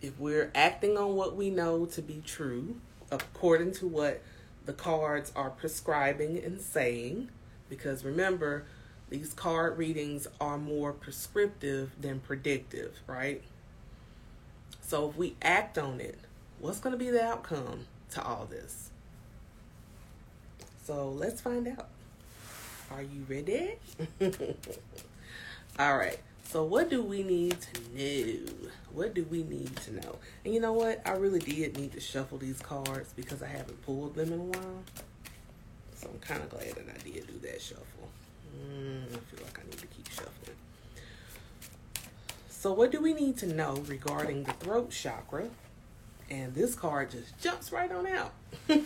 If 0.00 0.18
we're 0.18 0.50
acting 0.54 0.96
on 0.96 1.14
what 1.14 1.36
we 1.36 1.50
know 1.50 1.86
to 1.86 2.02
be 2.02 2.22
true, 2.24 2.76
according 3.10 3.72
to 3.72 3.86
what 3.86 4.22
the 4.64 4.72
cards 4.72 5.32
are 5.34 5.50
prescribing 5.50 6.38
and 6.38 6.60
saying, 6.60 7.30
because 7.68 8.04
remember, 8.04 8.64
these 9.10 9.34
card 9.34 9.76
readings 9.76 10.26
are 10.40 10.58
more 10.58 10.92
prescriptive 10.92 11.90
than 12.00 12.20
predictive, 12.20 13.00
right? 13.06 13.42
So 14.80 15.10
if 15.10 15.16
we 15.16 15.36
act 15.42 15.78
on 15.78 16.00
it, 16.00 16.18
what's 16.60 16.80
going 16.80 16.92
to 16.92 16.98
be 16.98 17.10
the 17.10 17.22
outcome 17.22 17.86
to 18.10 18.22
all 18.22 18.46
this? 18.46 18.90
So 20.84 21.08
let's 21.10 21.40
find 21.40 21.68
out. 21.68 21.88
Are 22.90 23.02
you 23.02 23.24
ready? 23.28 23.76
all 25.78 25.96
right. 25.96 26.18
So 26.52 26.62
what 26.64 26.90
do 26.90 27.02
we 27.02 27.22
need 27.22 27.56
to 27.62 27.80
know? 27.96 28.52
What 28.92 29.14
do 29.14 29.24
we 29.30 29.42
need 29.42 29.74
to 29.76 29.94
know? 29.94 30.18
And 30.44 30.52
you 30.52 30.60
know 30.60 30.74
what? 30.74 31.00
I 31.06 31.12
really 31.12 31.38
did 31.38 31.78
need 31.78 31.92
to 31.92 32.00
shuffle 32.00 32.36
these 32.36 32.60
cards 32.60 33.14
because 33.16 33.42
I 33.42 33.46
haven't 33.46 33.80
pulled 33.86 34.16
them 34.16 34.34
in 34.34 34.38
a 34.38 34.42
while. 34.42 34.82
So 35.94 36.10
I'm 36.12 36.18
kind 36.18 36.42
of 36.42 36.50
glad 36.50 36.74
that 36.74 36.84
I 36.94 36.98
did 37.08 37.26
do 37.26 37.38
that 37.48 37.62
shuffle. 37.62 38.10
Mm, 38.54 39.04
I 39.06 39.16
feel 39.34 39.42
like 39.46 39.58
I 39.58 39.62
need 39.64 39.78
to 39.78 39.86
keep 39.86 40.10
shuffling. 40.10 40.56
So, 42.50 42.74
what 42.74 42.92
do 42.92 43.00
we 43.00 43.14
need 43.14 43.38
to 43.38 43.46
know 43.46 43.82
regarding 43.86 44.44
the 44.44 44.52
throat 44.52 44.90
chakra? 44.90 45.48
And 46.28 46.54
this 46.54 46.74
card 46.74 47.12
just 47.12 47.40
jumps 47.40 47.72
right 47.72 47.90
on 47.90 48.06
out. 48.06 48.34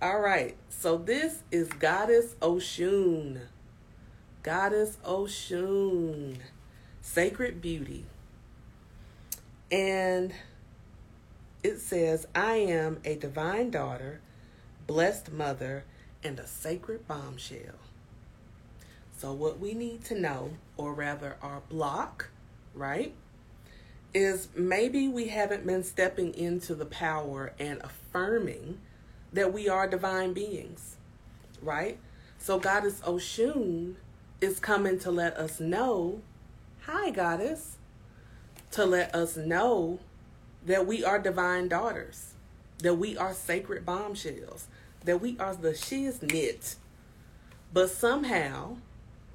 All 0.00 0.18
right, 0.18 0.56
so 0.70 0.96
this 0.96 1.42
is 1.50 1.68
Goddess 1.68 2.36
Oshun. 2.40 3.40
Goddess 4.46 4.96
Oshun, 5.04 6.36
Sacred 7.00 7.60
Beauty. 7.60 8.04
And 9.72 10.32
it 11.64 11.80
says, 11.80 12.28
I 12.32 12.54
am 12.54 13.00
a 13.04 13.16
divine 13.16 13.70
daughter, 13.72 14.20
blessed 14.86 15.32
mother, 15.32 15.82
and 16.22 16.38
a 16.38 16.46
sacred 16.46 17.08
bombshell. 17.08 17.74
So, 19.18 19.32
what 19.32 19.58
we 19.58 19.74
need 19.74 20.04
to 20.04 20.14
know, 20.14 20.50
or 20.76 20.94
rather, 20.94 21.38
our 21.42 21.62
block, 21.68 22.28
right, 22.72 23.14
is 24.14 24.46
maybe 24.54 25.08
we 25.08 25.26
haven't 25.26 25.66
been 25.66 25.82
stepping 25.82 26.32
into 26.34 26.76
the 26.76 26.86
power 26.86 27.52
and 27.58 27.80
affirming 27.82 28.78
that 29.32 29.52
we 29.52 29.68
are 29.68 29.88
divine 29.88 30.34
beings, 30.34 30.98
right? 31.60 31.98
So, 32.38 32.60
Goddess 32.60 33.00
Oshun 33.00 33.96
is 34.40 34.58
coming 34.58 34.98
to 35.00 35.10
let 35.10 35.36
us 35.36 35.60
know, 35.60 36.20
hi, 36.82 37.10
Goddess, 37.10 37.76
to 38.72 38.84
let 38.84 39.14
us 39.14 39.36
know 39.36 39.98
that 40.64 40.86
we 40.86 41.04
are 41.04 41.18
divine 41.18 41.68
daughters, 41.68 42.34
that 42.78 42.94
we 42.94 43.16
are 43.16 43.32
sacred 43.32 43.86
bombshells, 43.86 44.66
that 45.04 45.20
we 45.20 45.38
are 45.38 45.54
the 45.54 45.70
shiznit. 45.70 46.76
But 47.72 47.90
somehow, 47.90 48.76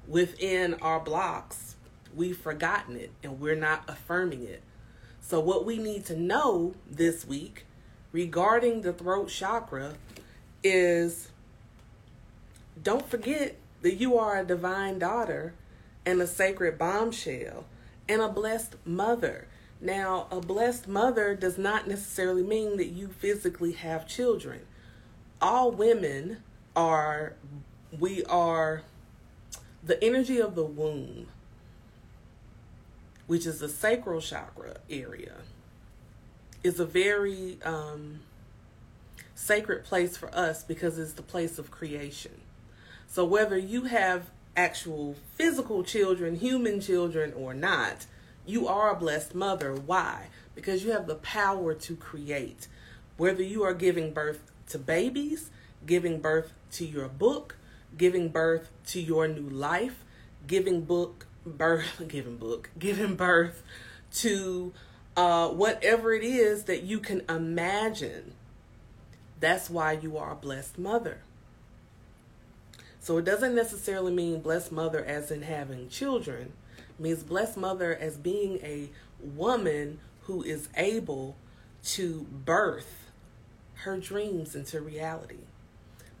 within 0.06 0.74
our 0.74 1.00
blocks, 1.00 1.76
we've 2.14 2.36
forgotten 2.36 2.96
it 2.96 3.10
and 3.22 3.40
we're 3.40 3.56
not 3.56 3.84
affirming 3.88 4.44
it. 4.44 4.62
So, 5.20 5.40
what 5.40 5.64
we 5.64 5.78
need 5.78 6.04
to 6.06 6.16
know 6.16 6.74
this 6.90 7.26
week 7.26 7.64
regarding 8.12 8.82
the 8.82 8.92
throat 8.92 9.28
chakra 9.28 9.94
is 10.62 11.28
don't 12.82 13.08
forget 13.08 13.56
that 13.82 13.94
you 13.94 14.16
are 14.16 14.38
a 14.38 14.44
divine 14.44 14.98
daughter 14.98 15.54
and 16.06 16.20
a 16.20 16.26
sacred 16.26 16.78
bombshell 16.78 17.66
and 18.08 18.22
a 18.22 18.28
blessed 18.28 18.76
mother. 18.84 19.46
Now, 19.80 20.28
a 20.30 20.40
blessed 20.40 20.86
mother 20.86 21.34
does 21.34 21.58
not 21.58 21.88
necessarily 21.88 22.42
mean 22.42 22.76
that 22.76 22.88
you 22.88 23.08
physically 23.08 23.72
have 23.72 24.06
children. 24.06 24.60
All 25.40 25.72
women 25.72 26.38
are, 26.76 27.34
we 27.98 28.24
are 28.24 28.82
the 29.82 30.02
energy 30.02 30.38
of 30.38 30.54
the 30.54 30.64
womb, 30.64 31.26
which 33.26 33.44
is 33.46 33.58
the 33.58 33.68
sacral 33.68 34.20
chakra 34.20 34.76
area, 34.88 35.34
is 36.62 36.78
a 36.78 36.86
very 36.86 37.58
um, 37.64 38.20
sacred 39.34 39.82
place 39.82 40.16
for 40.16 40.32
us 40.32 40.62
because 40.62 40.96
it's 40.96 41.14
the 41.14 41.22
place 41.22 41.58
of 41.58 41.72
creation. 41.72 42.41
So 43.12 43.26
whether 43.26 43.58
you 43.58 43.84
have 43.84 44.30
actual 44.56 45.16
physical 45.34 45.84
children, 45.84 46.36
human 46.36 46.80
children, 46.80 47.34
or 47.34 47.52
not, 47.52 48.06
you 48.46 48.66
are 48.66 48.90
a 48.90 48.98
blessed 48.98 49.34
mother. 49.34 49.74
Why? 49.74 50.28
Because 50.54 50.82
you 50.82 50.92
have 50.92 51.06
the 51.06 51.16
power 51.16 51.74
to 51.74 51.94
create. 51.94 52.68
Whether 53.18 53.42
you 53.42 53.64
are 53.64 53.74
giving 53.74 54.14
birth 54.14 54.50
to 54.70 54.78
babies, 54.78 55.50
giving 55.84 56.20
birth 56.20 56.54
to 56.70 56.86
your 56.86 57.06
book, 57.06 57.56
giving 57.98 58.30
birth 58.30 58.70
to 58.86 59.00
your 59.02 59.28
new 59.28 59.50
life, 59.50 60.04
giving 60.46 60.80
book 60.80 61.26
birth, 61.44 62.00
giving 62.08 62.38
book, 62.38 62.70
giving 62.78 63.14
birth 63.16 63.62
to 64.14 64.72
uh, 65.18 65.48
whatever 65.48 66.14
it 66.14 66.24
is 66.24 66.64
that 66.64 66.84
you 66.84 66.98
can 66.98 67.20
imagine. 67.28 68.32
That's 69.38 69.68
why 69.68 69.92
you 69.92 70.16
are 70.16 70.32
a 70.32 70.36
blessed 70.36 70.78
mother. 70.78 71.20
So 73.02 73.18
it 73.18 73.24
doesn't 73.24 73.56
necessarily 73.56 74.12
mean 74.12 74.40
blessed 74.40 74.70
mother 74.70 75.04
as 75.04 75.32
in 75.32 75.42
having 75.42 75.88
children. 75.88 76.52
It 76.78 77.02
means 77.02 77.24
blessed 77.24 77.56
mother 77.56 77.92
as 77.96 78.16
being 78.16 78.58
a 78.62 78.90
woman 79.20 79.98
who 80.22 80.44
is 80.44 80.68
able 80.76 81.36
to 81.84 82.24
birth 82.30 83.08
her 83.78 83.98
dreams 83.98 84.54
into 84.54 84.80
reality. 84.80 85.40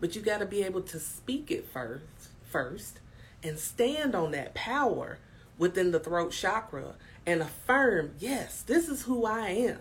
But 0.00 0.16
you 0.16 0.22
got 0.22 0.38
to 0.38 0.44
be 0.44 0.64
able 0.64 0.82
to 0.82 0.98
speak 0.98 1.52
it 1.52 1.68
first, 1.72 2.02
first 2.50 2.98
and 3.44 3.60
stand 3.60 4.16
on 4.16 4.32
that 4.32 4.52
power 4.52 5.20
within 5.58 5.92
the 5.92 6.00
throat 6.00 6.32
chakra 6.32 6.94
and 7.24 7.42
affirm, 7.42 8.14
yes, 8.18 8.60
this 8.60 8.88
is 8.88 9.04
who 9.04 9.24
I 9.24 9.50
am. 9.50 9.78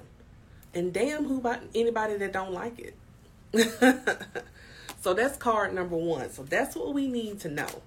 And 0.72 0.94
damn 0.94 1.26
who 1.26 1.44
anybody 1.74 2.16
that 2.18 2.32
don't 2.32 2.54
like 2.54 2.78
it. 2.78 2.96
so 5.02 5.16
that's 5.16 5.36
card 5.36 5.74
number 5.74 5.98
one. 5.98 6.30
So 6.30 6.44
that's 6.44 6.76
what 6.76 6.94
we 6.94 7.08
need 7.08 7.40
to 7.42 7.50
know. 7.50 7.82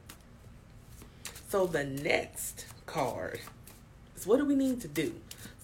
So 1.49 1.66
the 1.66 1.85
next 1.85 2.66
card 2.87 3.38
is 4.16 4.26
what 4.26 4.38
do 4.38 4.44
we 4.44 4.56
need 4.56 4.80
to 4.80 4.88
do? 4.88 5.14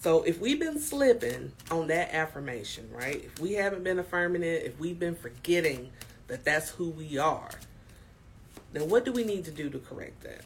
So 0.00 0.22
if 0.22 0.40
we've 0.40 0.60
been 0.60 0.78
slipping 0.78 1.50
on 1.70 1.88
that 1.88 2.14
affirmation, 2.14 2.88
right? 2.92 3.24
If 3.24 3.40
we 3.40 3.54
haven't 3.54 3.82
been 3.82 3.98
affirming 3.98 4.44
it, 4.44 4.62
if 4.64 4.78
we've 4.78 4.98
been 4.98 5.16
forgetting 5.16 5.90
that 6.28 6.44
that's 6.44 6.70
who 6.70 6.90
we 6.90 7.18
are, 7.18 7.50
then 8.72 8.88
what 8.88 9.04
do 9.04 9.10
we 9.10 9.24
need 9.24 9.44
to 9.46 9.50
do 9.50 9.68
to 9.70 9.80
correct 9.80 10.22
that? 10.22 10.42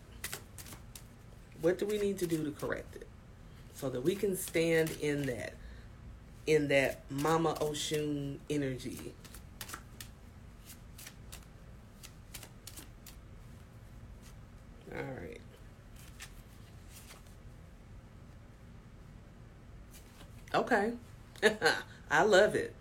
What 1.60 1.78
do 1.78 1.84
we 1.84 1.98
need 1.98 2.18
to 2.20 2.26
do 2.26 2.42
to 2.44 2.50
correct 2.52 2.96
it? 2.96 3.06
So 3.74 3.90
that 3.90 4.00
we 4.00 4.14
can 4.14 4.38
stand 4.38 4.90
in 5.02 5.26
that, 5.26 5.52
in 6.46 6.68
that 6.68 7.02
Mama 7.10 7.54
Oshun 7.60 8.38
energy 8.48 9.12
All 14.96 15.02
right. 15.02 15.40
Okay. 20.54 20.92
I 22.10 22.22
love 22.22 22.54
it. 22.54 22.74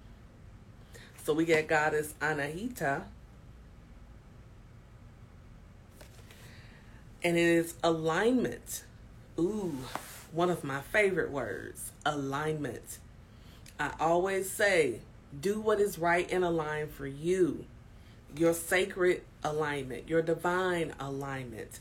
So 1.23 1.33
we 1.33 1.45
got 1.45 1.67
goddess 1.67 2.13
Anahita. 2.21 3.03
And 7.23 7.37
it 7.37 7.41
is 7.41 7.75
alignment. 7.83 8.83
Ooh, 9.39 9.77
one 10.31 10.49
of 10.49 10.63
my 10.63 10.81
favorite 10.81 11.31
words 11.31 11.91
alignment. 12.05 12.99
I 13.79 13.91
always 13.99 14.51
say, 14.51 14.99
do 15.39 15.59
what 15.59 15.79
is 15.79 15.97
right 15.97 16.29
and 16.31 16.43
aligned 16.43 16.91
for 16.91 17.07
you. 17.07 17.65
Your 18.35 18.53
sacred 18.53 19.23
alignment, 19.43 20.07
your 20.07 20.21
divine 20.21 20.93
alignment 20.99 21.79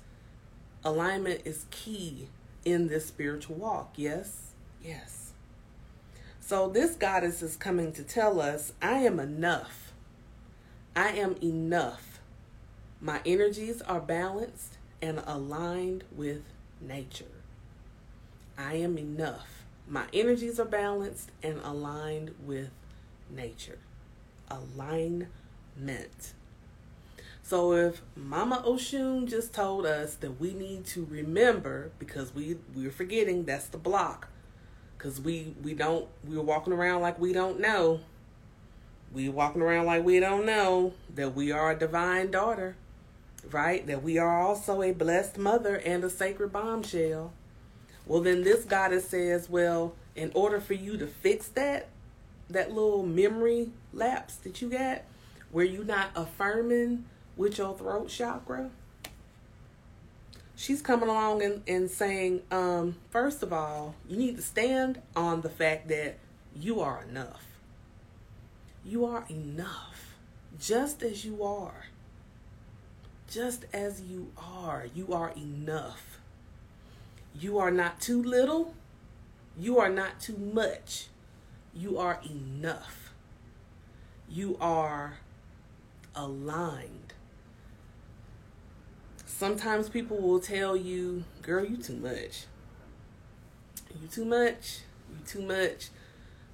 alignment 0.85 1.43
is 1.45 1.67
key 1.71 2.29
in 2.64 2.88
this 2.88 3.07
spiritual 3.07 3.57
walk. 3.57 3.93
Yes? 3.97 4.53
Yes. 4.83 5.22
So 6.53 6.69
this 6.69 6.97
goddess 6.97 7.41
is 7.41 7.57
coming 7.57 7.93
to 7.93 8.03
tell 8.03 8.38
us 8.38 8.75
I 8.83 8.99
am 8.99 9.19
enough. 9.19 9.95
I 10.95 11.09
am 11.12 11.37
enough. 11.43 12.21
My 13.01 13.23
energies 13.25 13.81
are 13.81 14.01
balanced 14.01 14.77
and 15.01 15.23
aligned 15.27 16.05
with 16.15 16.43
nature. 16.79 17.25
I 18.59 18.75
am 18.75 18.99
enough. 18.99 19.65
My 19.88 20.05
energies 20.12 20.61
are 20.61 20.67
balanced 20.67 21.31
and 21.43 21.59
aligned 21.65 22.35
with 22.45 22.69
nature. 23.31 23.79
Alignment. 24.51 26.35
So 27.43 27.73
if 27.73 28.03
Mama 28.15 28.62
Oshun 28.67 29.27
just 29.27 29.55
told 29.55 29.87
us 29.87 30.17
that 30.17 30.38
we 30.38 30.53
need 30.53 30.85
to 30.88 31.07
remember 31.07 31.93
because 31.99 32.35
we 32.35 32.59
we're 32.75 32.91
forgetting 32.91 33.47
that's 33.47 33.69
the 33.69 33.79
block 33.79 34.29
cuz 35.03 35.21
we 35.21 35.55
we 35.62 35.75
don't 35.75 36.07
we're 36.25 36.41
walking 36.41 36.73
around 36.73 37.03
like 37.03 37.19
we 37.19 37.33
don't 37.33 37.61
know. 37.61 38.01
We 39.12 39.29
walking 39.29 39.61
around 39.61 39.87
like 39.87 40.05
we 40.05 40.21
don't 40.21 40.47
know 40.47 40.95
that 41.15 41.35
we 41.35 41.53
are 41.53 41.73
a 41.73 41.79
divine 41.79 42.31
daughter, 42.31 42.77
right? 43.51 43.87
That 43.87 44.03
we 44.03 44.17
are 44.17 44.41
also 44.41 44.81
a 44.81 44.93
blessed 44.93 45.37
mother 45.37 45.77
and 45.77 46.03
a 46.05 46.09
sacred 46.09 46.53
bombshell. 46.53 47.33
Well, 48.07 48.21
then 48.21 48.43
this 48.43 48.65
goddess 48.65 49.09
says, 49.09 49.49
well, 49.51 49.95
in 50.17 50.33
order 50.35 50.61
for 50.61 50.75
you 50.75 50.97
to 50.99 51.07
fix 51.07 51.49
that, 51.49 51.88
that 52.49 52.73
little 52.73 53.05
memory 53.05 53.71
lapse 53.93 54.37
that 54.37 54.61
you 54.61 54.71
got, 54.71 55.03
where 55.51 55.65
you're 55.65 55.85
not 55.85 56.11
affirming 56.17 57.05
with 57.37 57.59
your 57.59 57.77
throat 57.77 58.09
chakra, 58.09 58.71
she's 60.62 60.81
coming 60.81 61.09
along 61.09 61.42
and, 61.42 61.61
and 61.66 61.90
saying, 61.90 62.40
um, 62.53 62.94
first 63.11 63.42
of 63.42 63.53
all, 63.53 63.96
you 64.09 64.16
need 64.16 64.37
to 64.37 64.42
stand 64.42 65.03
on 65.16 65.40
the 65.40 65.48
fact 65.48 65.88
that 65.88 66.18
you 66.55 66.81
are 66.81 67.03
enough. 67.03 67.44
You 68.85 69.05
are 69.05 69.25
enough, 69.29 70.14
just 70.61 71.03
as 71.03 71.25
you 71.25 71.42
are. 71.42 71.87
Just 73.29 73.64
as 73.72 74.03
you 74.03 74.31
are, 74.37 74.87
you 74.94 75.12
are 75.12 75.33
enough. 75.37 76.20
You 77.35 77.59
are 77.59 77.72
not 77.72 78.01
too 78.01 78.22
little. 78.22 78.75
You 79.59 79.81
are 79.81 79.88
not 79.88 80.20
too 80.20 80.37
much. 80.37 81.09
You 81.75 81.98
are 81.98 82.20
enough. 82.25 83.12
You 84.29 84.57
are 84.61 85.18
aligned 86.14 87.14
sometimes 89.43 89.89
people 89.89 90.19
will 90.19 90.39
tell 90.39 90.77
you, 90.77 91.25
girl, 91.43 91.65
you 91.65 91.77
too 91.77 91.97
much. 91.97 92.45
You 94.01 94.07
too 94.07 94.25
much. 94.25 94.83
You 95.11 95.19
too 95.27 95.43
much. 95.43 95.89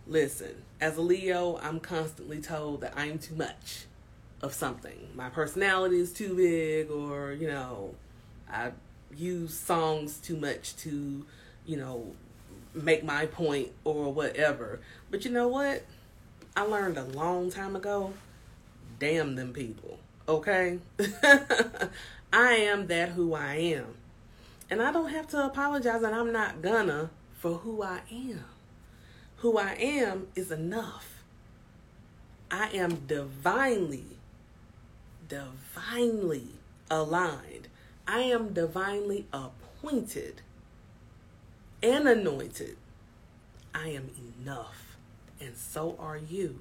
Listen, 0.06 0.62
as 0.80 0.96
a 0.96 1.02
Leo, 1.02 1.60
I'm 1.62 1.80
constantly 1.80 2.40
told 2.40 2.80
that 2.80 2.94
I'm 2.96 3.18
too 3.18 3.34
much 3.34 3.84
of 4.40 4.54
something. 4.54 5.10
My 5.14 5.28
personality 5.28 5.98
is 5.98 6.14
too 6.14 6.34
big, 6.34 6.90
or, 6.90 7.32
you 7.32 7.48
know, 7.48 7.94
I 8.50 8.70
use 9.14 9.52
songs 9.52 10.16
too 10.16 10.38
much 10.38 10.74
to, 10.76 11.26
you 11.66 11.76
know, 11.76 12.14
make 12.72 13.04
my 13.04 13.26
point 13.26 13.68
or 13.84 14.10
whatever. 14.14 14.80
But 15.10 15.26
you 15.26 15.30
know 15.30 15.48
what? 15.48 15.84
I 16.56 16.62
learned 16.62 16.96
a 16.96 17.04
long 17.04 17.50
time 17.50 17.76
ago 17.76 18.14
damn 18.98 19.36
them 19.36 19.52
people, 19.52 19.98
okay? 20.26 20.78
I 22.32 22.54
am 22.54 22.86
that 22.88 23.10
who 23.10 23.34
I 23.34 23.54
am. 23.54 23.94
And 24.70 24.82
I 24.82 24.92
don't 24.92 25.10
have 25.10 25.28
to 25.28 25.46
apologize, 25.46 26.02
and 26.02 26.14
I'm 26.14 26.32
not 26.32 26.60
gonna 26.60 27.10
for 27.38 27.58
who 27.58 27.82
I 27.82 28.00
am. 28.10 28.44
Who 29.36 29.56
I 29.56 29.74
am 29.74 30.28
is 30.34 30.50
enough. 30.50 31.22
I 32.50 32.68
am 32.70 33.06
divinely, 33.06 34.18
divinely 35.28 36.48
aligned. 36.90 37.68
I 38.06 38.20
am 38.20 38.52
divinely 38.52 39.26
appointed 39.32 40.42
and 41.82 42.08
anointed. 42.08 42.76
I 43.74 43.88
am 43.88 44.10
enough, 44.40 44.96
and 45.40 45.56
so 45.56 45.96
are 45.98 46.16
you. 46.18 46.60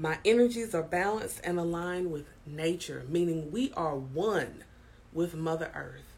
My 0.00 0.18
energies 0.24 0.76
are 0.76 0.82
balanced 0.84 1.40
and 1.42 1.58
aligned 1.58 2.12
with 2.12 2.26
nature, 2.46 3.02
meaning 3.08 3.50
we 3.50 3.72
are 3.72 3.96
one 3.96 4.62
with 5.12 5.34
Mother 5.34 5.72
Earth. 5.74 6.14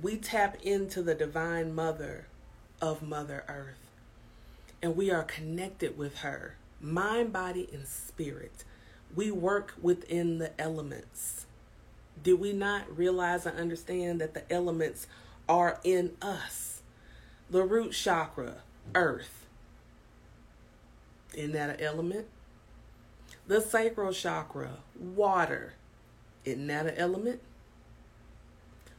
We 0.00 0.16
tap 0.16 0.56
into 0.62 1.02
the 1.02 1.14
divine 1.14 1.74
mother 1.74 2.26
of 2.80 3.02
Mother 3.02 3.44
Earth, 3.46 3.90
and 4.80 4.96
we 4.96 5.10
are 5.10 5.24
connected 5.24 5.98
with 5.98 6.20
her, 6.20 6.54
mind, 6.80 7.30
body, 7.30 7.68
and 7.70 7.86
spirit. 7.86 8.64
We 9.14 9.30
work 9.30 9.74
within 9.82 10.38
the 10.38 10.58
elements. 10.58 11.44
Did 12.22 12.40
we 12.40 12.54
not 12.54 12.96
realize 12.96 13.44
and 13.44 13.58
understand 13.58 14.22
that 14.22 14.32
the 14.32 14.50
elements 14.50 15.06
are 15.46 15.80
in 15.84 16.16
us? 16.22 16.80
The 17.50 17.62
root 17.62 17.92
chakra, 17.92 18.62
earth. 18.94 19.44
Isn't 21.34 21.52
that 21.52 21.78
an 21.78 21.80
element? 21.84 22.26
The 23.48 23.62
sacral 23.62 24.12
chakra, 24.12 24.72
water. 24.94 25.72
Isn't 26.44 26.66
that 26.66 26.86
an 26.86 26.94
element? 26.96 27.40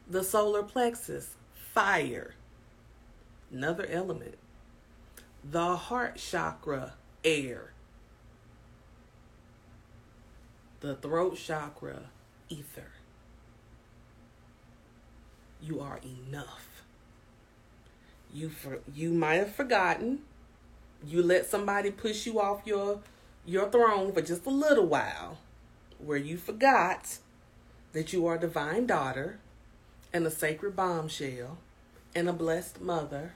The 0.10 0.24
solar 0.24 0.64
plexus, 0.64 1.36
fire. 1.54 2.34
Another 3.52 3.86
element. 3.88 4.40
The 5.44 5.76
heart 5.76 6.18
chakra, 6.18 6.94
air. 7.24 7.74
The 10.80 10.96
throat 10.96 11.38
chakra, 11.38 12.10
ether. 12.50 12.92
You 15.62 15.80
are 15.80 16.00
enough. 16.04 16.84
You 18.34 18.50
for, 18.50 18.80
you 18.96 19.12
might 19.12 19.36
have 19.36 19.54
forgotten. 19.54 20.22
You 21.06 21.22
let 21.22 21.46
somebody 21.46 21.92
push 21.92 22.26
you 22.26 22.40
off 22.40 22.62
your 22.66 23.00
your 23.46 23.70
throne 23.70 24.12
for 24.12 24.22
just 24.22 24.46
a 24.46 24.50
little 24.50 24.86
while 24.86 25.38
where 25.98 26.18
you 26.18 26.38
forgot 26.38 27.18
that 27.94 28.14
you 28.14 28.26
are 28.28 28.36
a 28.36 28.40
divine 28.40 28.86
daughter 28.86 29.40
and 30.14 30.26
a 30.26 30.32
sacred 30.32 30.76
bombshell 30.76 31.58
and 32.16 32.30
a 32.30 32.34
blessed 32.34 32.82
mother 32.82 33.34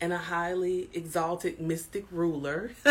and 0.00 0.12
a 0.12 0.18
highly 0.18 0.88
exalted 0.92 1.60
mystic 1.60 2.04
ruler. 2.10 2.70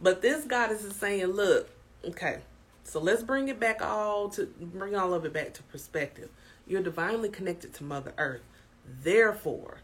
but 0.00 0.22
this 0.22 0.44
goddess 0.44 0.84
is 0.84 0.96
saying, 0.96 1.26
look, 1.26 1.68
okay, 2.04 2.38
so 2.84 3.00
let's 3.00 3.22
bring 3.22 3.48
it 3.48 3.58
back 3.58 3.82
all 3.82 4.28
to 4.30 4.46
bring 4.60 4.94
all 4.94 5.14
of 5.14 5.24
it 5.24 5.32
back 5.32 5.54
to 5.54 5.62
perspective. 5.64 6.28
You're 6.66 6.82
divinely 6.82 7.28
connected 7.28 7.74
to 7.74 7.84
Mother 7.84 8.12
Earth. 8.18 8.42
Therefore, 9.02 9.78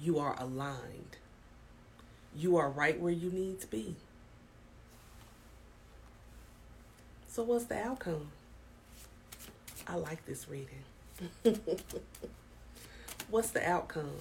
you 0.00 0.18
are 0.18 0.36
aligned. 0.38 1.18
You 2.36 2.58
are 2.58 2.68
right 2.68 3.00
where 3.00 3.12
you 3.12 3.30
need 3.30 3.60
to 3.62 3.66
be. 3.66 3.96
So, 7.28 7.42
what's 7.42 7.64
the 7.64 7.78
outcome? 7.78 8.28
I 9.88 9.94
like 9.96 10.26
this 10.26 10.46
reading. 10.48 10.84
what's 13.30 13.50
the 13.50 13.66
outcome? 13.66 14.12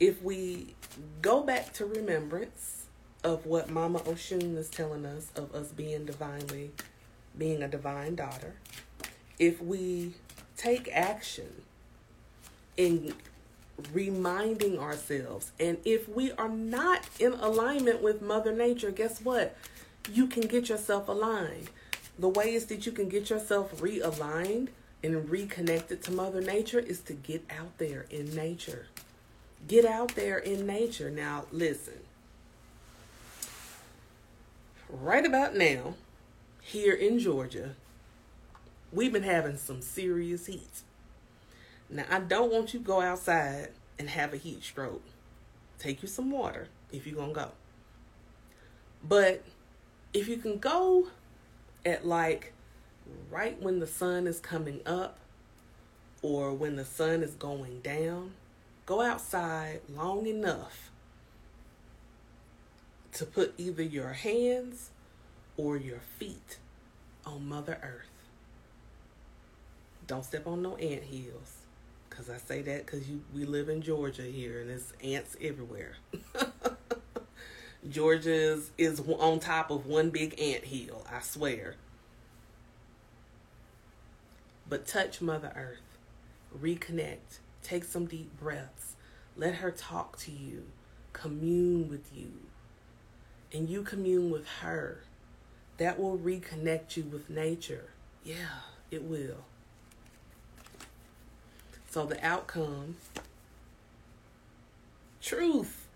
If 0.00 0.22
we 0.22 0.74
go 1.20 1.42
back 1.42 1.72
to 1.74 1.84
remembrance 1.84 2.86
of 3.22 3.46
what 3.46 3.68
Mama 3.70 4.00
Oshun 4.00 4.56
is 4.56 4.68
telling 4.68 5.04
us 5.04 5.30
of 5.36 5.54
us 5.54 5.68
being 5.68 6.06
divinely, 6.06 6.72
being 7.36 7.62
a 7.62 7.68
divine 7.68 8.14
daughter, 8.14 8.54
if 9.38 9.60
we 9.62 10.14
take 10.56 10.88
action 10.92 11.62
in 12.76 13.14
reminding 13.92 14.78
ourselves, 14.78 15.52
and 15.58 15.78
if 15.84 16.08
we 16.08 16.32
are 16.32 16.48
not 16.48 17.08
in 17.18 17.32
alignment 17.32 18.02
with 18.02 18.22
Mother 18.22 18.52
Nature, 18.52 18.90
guess 18.90 19.20
what? 19.20 19.56
You 20.10 20.26
can 20.26 20.46
get 20.46 20.68
yourself 20.68 21.08
aligned. 21.08 21.70
The 22.18 22.28
ways 22.28 22.66
that 22.66 22.86
you 22.86 22.92
can 22.92 23.08
get 23.08 23.30
yourself 23.30 23.76
realigned 23.80 24.68
and 25.02 25.28
reconnected 25.28 26.02
to 26.04 26.12
Mother 26.12 26.40
Nature 26.40 26.78
is 26.78 27.00
to 27.00 27.12
get 27.12 27.44
out 27.50 27.78
there 27.78 28.06
in 28.10 28.34
nature. 28.34 28.86
Get 29.66 29.84
out 29.84 30.14
there 30.14 30.38
in 30.38 30.66
nature. 30.66 31.10
Now, 31.10 31.46
listen. 31.50 32.00
Right 34.88 35.24
about 35.24 35.56
now, 35.56 35.94
here 36.60 36.94
in 36.94 37.18
Georgia, 37.18 37.74
we've 38.92 39.12
been 39.12 39.22
having 39.22 39.56
some 39.56 39.80
serious 39.80 40.46
heat. 40.46 40.82
Now, 41.92 42.06
I 42.08 42.20
don't 42.20 42.50
want 42.50 42.72
you 42.72 42.80
to 42.80 42.86
go 42.86 43.02
outside 43.02 43.68
and 43.98 44.08
have 44.08 44.32
a 44.32 44.38
heat 44.38 44.64
stroke. 44.64 45.04
Take 45.78 46.02
you 46.02 46.08
some 46.08 46.30
water 46.30 46.68
if 46.90 47.06
you're 47.06 47.16
going 47.16 47.34
to 47.34 47.40
go. 47.40 47.50
But 49.06 49.44
if 50.14 50.26
you 50.26 50.38
can 50.38 50.58
go 50.58 51.08
at 51.84 52.06
like 52.06 52.54
right 53.30 53.60
when 53.60 53.78
the 53.78 53.86
sun 53.86 54.26
is 54.26 54.40
coming 54.40 54.80
up 54.86 55.18
or 56.22 56.54
when 56.54 56.76
the 56.76 56.84
sun 56.84 57.22
is 57.22 57.34
going 57.34 57.80
down, 57.80 58.32
go 58.86 59.02
outside 59.02 59.82
long 59.94 60.26
enough 60.26 60.90
to 63.12 63.26
put 63.26 63.52
either 63.58 63.82
your 63.82 64.14
hands 64.14 64.90
or 65.58 65.76
your 65.76 66.00
feet 66.18 66.56
on 67.26 67.46
Mother 67.46 67.78
Earth. 67.82 68.08
Don't 70.06 70.24
step 70.24 70.46
on 70.46 70.62
no 70.62 70.76
ant 70.76 71.02
hills. 71.02 71.61
Cause 72.16 72.28
I 72.28 72.36
say 72.36 72.60
that 72.62 72.84
because 72.84 73.08
you 73.08 73.22
we 73.34 73.46
live 73.46 73.70
in 73.70 73.80
Georgia 73.80 74.22
here 74.22 74.60
and 74.60 74.68
there's 74.68 74.92
ants 75.02 75.34
everywhere. 75.40 75.96
Georgia 77.88 78.30
is, 78.30 78.70
is 78.76 79.00
on 79.00 79.40
top 79.40 79.70
of 79.70 79.86
one 79.86 80.10
big 80.10 80.38
ant 80.38 80.64
hill, 80.64 81.06
I 81.10 81.20
swear. 81.20 81.76
But 84.68 84.86
touch 84.86 85.22
Mother 85.22 85.52
Earth, 85.56 85.98
reconnect, 86.56 87.40
take 87.62 87.84
some 87.84 88.04
deep 88.04 88.38
breaths, 88.38 88.94
let 89.36 89.56
her 89.56 89.70
talk 89.70 90.18
to 90.18 90.30
you, 90.30 90.64
commune 91.14 91.88
with 91.88 92.14
you, 92.14 92.30
and 93.52 93.70
you 93.70 93.82
commune 93.82 94.30
with 94.30 94.46
her. 94.60 95.04
That 95.78 95.98
will 95.98 96.18
reconnect 96.18 96.96
you 96.96 97.04
with 97.04 97.30
nature. 97.30 97.90
Yeah, 98.22 98.60
it 98.90 99.02
will. 99.02 99.44
So 101.92 102.06
the 102.06 102.24
outcome 102.24 102.96
truth. 105.20 105.86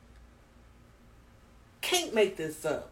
Can't 1.81 2.13
make 2.13 2.37
this 2.37 2.67
up. 2.67 2.91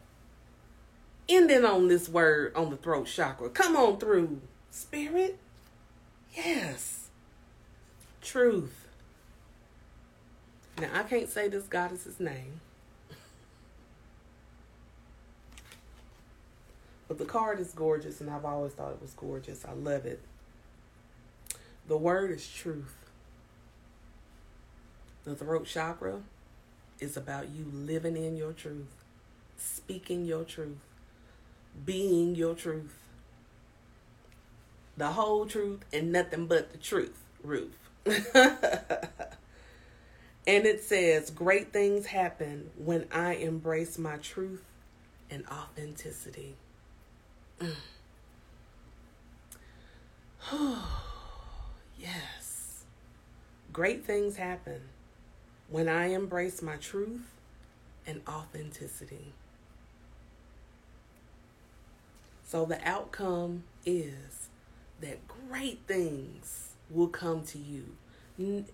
Ending 1.29 1.67
on 1.67 1.89
this 1.89 2.09
word 2.09 2.57
on 2.57 2.71
the 2.71 2.79
throat 2.79 3.07
chakra. 3.07 3.51
Come 3.51 3.77
on 3.77 3.99
through, 3.99 4.41
spirit. 4.71 5.39
Yes. 6.35 7.11
Truth. 8.23 8.89
Now, 10.81 10.89
I 10.95 11.03
can't 11.03 11.29
say 11.29 11.49
this 11.49 11.65
goddess's 11.65 12.19
name. 12.19 12.63
But 17.07 17.19
the 17.19 17.27
card 17.27 17.61
is 17.61 17.73
gorgeous, 17.75 18.23
and 18.23 18.31
I've 18.31 18.47
always 18.47 18.73
thought 18.73 18.93
it 18.93 19.03
was 19.03 19.13
gorgeous. 19.13 19.67
I 19.67 19.75
love 19.75 20.07
it. 20.07 20.23
The 21.87 21.97
word 21.97 22.31
is 22.31 22.49
truth. 22.49 22.97
The 25.25 25.35
throat 25.35 25.67
chakra 25.67 26.21
is 27.01 27.17
about 27.17 27.49
you 27.51 27.67
living 27.73 28.17
in 28.17 28.37
your 28.37 28.53
truth, 28.53 28.95
speaking 29.57 30.25
your 30.25 30.45
truth, 30.45 30.79
being 31.85 32.35
your 32.35 32.55
truth. 32.55 32.95
The 34.97 35.09
whole 35.13 35.45
truth 35.47 35.81
and 35.93 36.13
nothing 36.13 36.47
but 36.47 36.73
the 36.73 36.79
truth, 36.79 37.21
Ruth. 37.43 37.77
and 38.07 38.17
it 40.47 40.83
says, 40.83 41.31
Great 41.31 41.73
things 41.73 42.07
happen 42.07 42.71
when 42.79 43.07
I 43.11 43.35
embrace 43.35 43.99
my 43.99 44.17
truth 44.19 44.63
and 45.31 45.45
authenticity. 45.49 46.55
Mm. 47.61 47.75
yes. 51.99 52.85
Great 53.73 54.05
things 54.05 54.37
happen 54.37 54.81
when 55.69 55.89
I 55.89 56.07
embrace 56.07 56.63
my 56.63 56.77
truth 56.77 57.31
and 58.07 58.21
authenticity. 58.29 59.33
So 62.47 62.65
the 62.65 62.79
outcome 62.87 63.65
is 63.85 64.49
that 65.01 65.19
great 65.49 65.81
things 65.87 66.71
will 66.91 67.09
come 67.09 67.43
to 67.47 67.59
you. 67.59 68.65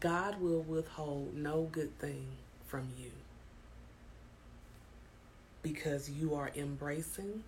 God 0.00 0.40
will 0.40 0.62
withhold 0.62 1.34
no 1.36 1.68
good 1.70 1.98
thing 1.98 2.26
from 2.66 2.88
you 2.98 3.10
because 5.62 6.10
you 6.10 6.34
are 6.34 6.50
embracing 6.56 7.44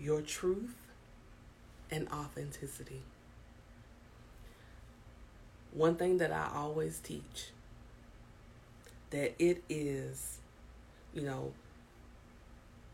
your 0.00 0.22
truth 0.22 0.74
and 1.90 2.08
authenticity. 2.08 3.02
One 5.72 5.96
thing 5.96 6.18
that 6.18 6.32
I 6.32 6.50
always 6.54 6.98
teach 6.98 7.50
that 9.10 9.34
it 9.38 9.62
is, 9.68 10.38
you 11.12 11.22
know, 11.22 11.52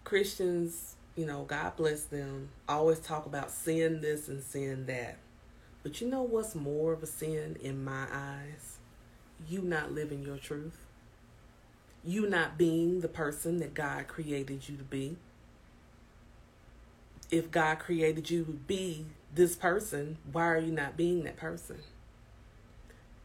Christians, 0.04 0.96
you 1.14 1.26
know, 1.26 1.44
God 1.44 1.76
bless 1.76 2.04
them, 2.04 2.50
always 2.68 2.98
talk 2.98 3.26
about 3.26 3.50
sin 3.50 4.00
this 4.00 4.28
and 4.28 4.42
sin 4.42 4.86
that. 4.86 5.18
But 5.82 6.00
you 6.00 6.08
know 6.08 6.22
what's 6.22 6.54
more 6.54 6.92
of 6.92 7.02
a 7.02 7.06
sin 7.06 7.56
in 7.62 7.84
my 7.84 8.06
eyes? 8.12 8.78
You 9.48 9.62
not 9.62 9.92
living 9.92 10.22
your 10.22 10.38
truth 10.38 10.86
you 12.06 12.28
not 12.28 12.56
being 12.56 13.00
the 13.00 13.08
person 13.08 13.58
that 13.58 13.74
God 13.74 14.06
created 14.06 14.68
you 14.68 14.76
to 14.76 14.84
be. 14.84 15.16
If 17.30 17.50
God 17.50 17.78
created 17.78 18.30
you 18.30 18.44
to 18.44 18.52
be 18.52 19.06
this 19.34 19.56
person, 19.56 20.18
why 20.30 20.46
are 20.46 20.58
you 20.58 20.72
not 20.72 20.96
being 20.96 21.24
that 21.24 21.36
person? 21.36 21.80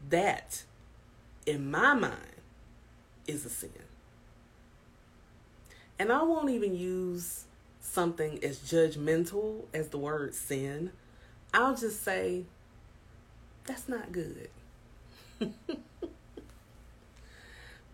That, 0.08 0.64
in 1.46 1.70
my 1.70 1.94
mind, 1.94 2.16
is 3.26 3.46
a 3.46 3.50
sin. 3.50 3.70
And 5.98 6.12
I 6.12 6.22
won't 6.22 6.50
even 6.50 6.76
use 6.76 7.44
something 7.80 8.42
as 8.42 8.58
judgmental 8.58 9.64
as 9.72 9.88
the 9.88 9.98
word 9.98 10.34
sin. 10.34 10.90
I'll 11.54 11.76
just 11.76 12.02
say, 12.02 12.44
that's 13.64 13.88
not 13.88 14.10
good. 14.10 14.48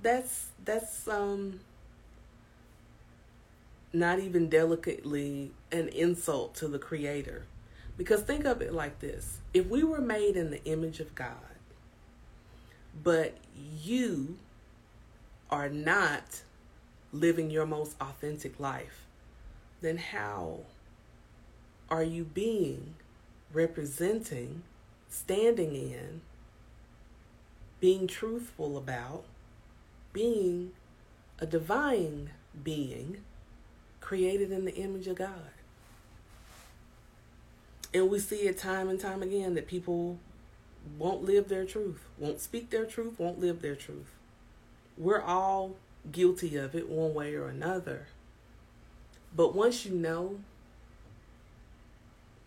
that's 0.03 0.47
that's 0.64 1.09
um 1.09 1.61
not 3.92 4.18
even 4.18 4.48
delicately 4.48 5.53
an 5.72 5.88
insult 5.88 6.55
to 6.57 6.68
the 6.68 6.79
creator. 6.79 7.44
Because 7.96 8.22
think 8.22 8.44
of 8.44 8.62
it 8.62 8.72
like 8.72 9.01
this 9.01 9.38
if 9.53 9.66
we 9.66 9.83
were 9.83 10.01
made 10.01 10.37
in 10.37 10.51
the 10.51 10.64
image 10.64 11.01
of 11.01 11.14
God, 11.14 11.37
but 13.03 13.37
you 13.83 14.37
are 15.51 15.68
not 15.68 16.42
living 17.12 17.51
your 17.51 17.66
most 17.66 17.96
authentic 18.01 18.61
life, 18.61 19.07
then 19.81 19.96
how 19.96 20.61
are 21.90 22.03
you 22.03 22.24
being, 22.24 22.94
representing, 23.53 24.62
standing 25.09 25.74
in, 25.74 26.20
being 27.81 28.07
truthful 28.07 28.77
about, 28.77 29.24
being 30.12 30.72
a 31.38 31.46
divine 31.46 32.31
being 32.62 33.18
created 34.09 34.51
in 34.51 34.64
the 34.64 34.75
image 34.75 35.07
of 35.07 35.16
God? 35.16 35.51
And 37.92 38.09
we 38.09 38.18
see 38.18 38.49
it 38.49 38.57
time 38.57 38.88
and 38.88 38.99
time 38.99 39.23
again 39.23 39.53
that 39.55 39.66
people 39.66 40.18
won't 40.99 41.25
live 41.25 41.49
their 41.49 41.66
truth, 41.66 42.01
won't 42.16 42.40
speak 42.40 42.71
their 42.71 42.87
truth, 42.87 43.18
won't 43.18 43.38
live 43.38 43.61
their 43.61 43.75
truth. 43.75 44.11
We're 44.97 45.21
all 45.21 45.77
guilty 46.11 46.57
of 46.57 46.75
it 46.75 46.88
one 46.88 47.12
way 47.12 47.35
or 47.35 47.49
another. 47.49 48.07
But 49.37 49.55
once 49.55 49.85
you 49.85 49.94
know, 49.94 50.40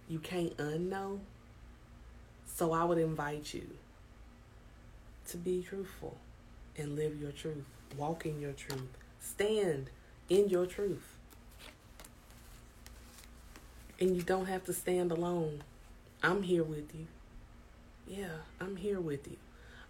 you 0.10 0.18
can't 0.18 0.58
unknow. 0.58 1.20
So 2.48 2.72
I 2.74 2.86
would 2.86 2.98
invite 2.98 3.54
you 3.54 3.68
to 5.28 5.38
be 5.38 5.62
truthful 5.62 6.18
and 6.76 6.96
live 6.96 7.22
your 7.22 7.32
truth, 7.32 7.66
walk 7.96 8.26
in 8.26 8.42
your 8.42 8.54
truth, 8.54 8.98
stand 9.20 9.92
in 10.28 10.50
your 10.50 10.66
truth. 10.66 11.11
And 14.02 14.16
you 14.16 14.24
don't 14.24 14.48
have 14.48 14.66
to 14.66 14.74
stand 14.74 15.12
alone. 15.12 15.64
I'm 16.24 16.42
here 16.42 16.64
with 16.64 16.96
you. 16.96 17.06
Yeah, 18.08 18.40
I'm 18.60 18.78
here 18.78 19.00
with 19.00 19.28
you. 19.28 19.38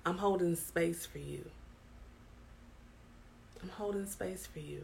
I'm 0.05 0.17
holding 0.17 0.57
space 0.57 1.05
for 1.05 1.19
you. 1.19 1.49
I'm 3.63 3.69
holding 3.69 4.05
space 4.05 4.45
for 4.45 4.59
you 4.59 4.83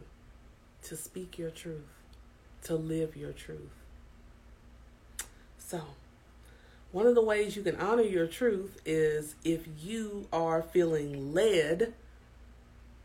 to 0.84 0.96
speak 0.96 1.38
your 1.38 1.50
truth, 1.50 1.90
to 2.62 2.74
live 2.74 3.16
your 3.16 3.32
truth. 3.32 3.68
So, 5.58 5.82
one 6.90 7.06
of 7.06 7.14
the 7.14 7.22
ways 7.22 7.54
you 7.54 7.62
can 7.62 7.76
honor 7.76 8.02
your 8.02 8.26
truth 8.26 8.80
is 8.86 9.34
if 9.44 9.68
you 9.78 10.26
are 10.32 10.62
feeling 10.62 11.34
led 11.34 11.92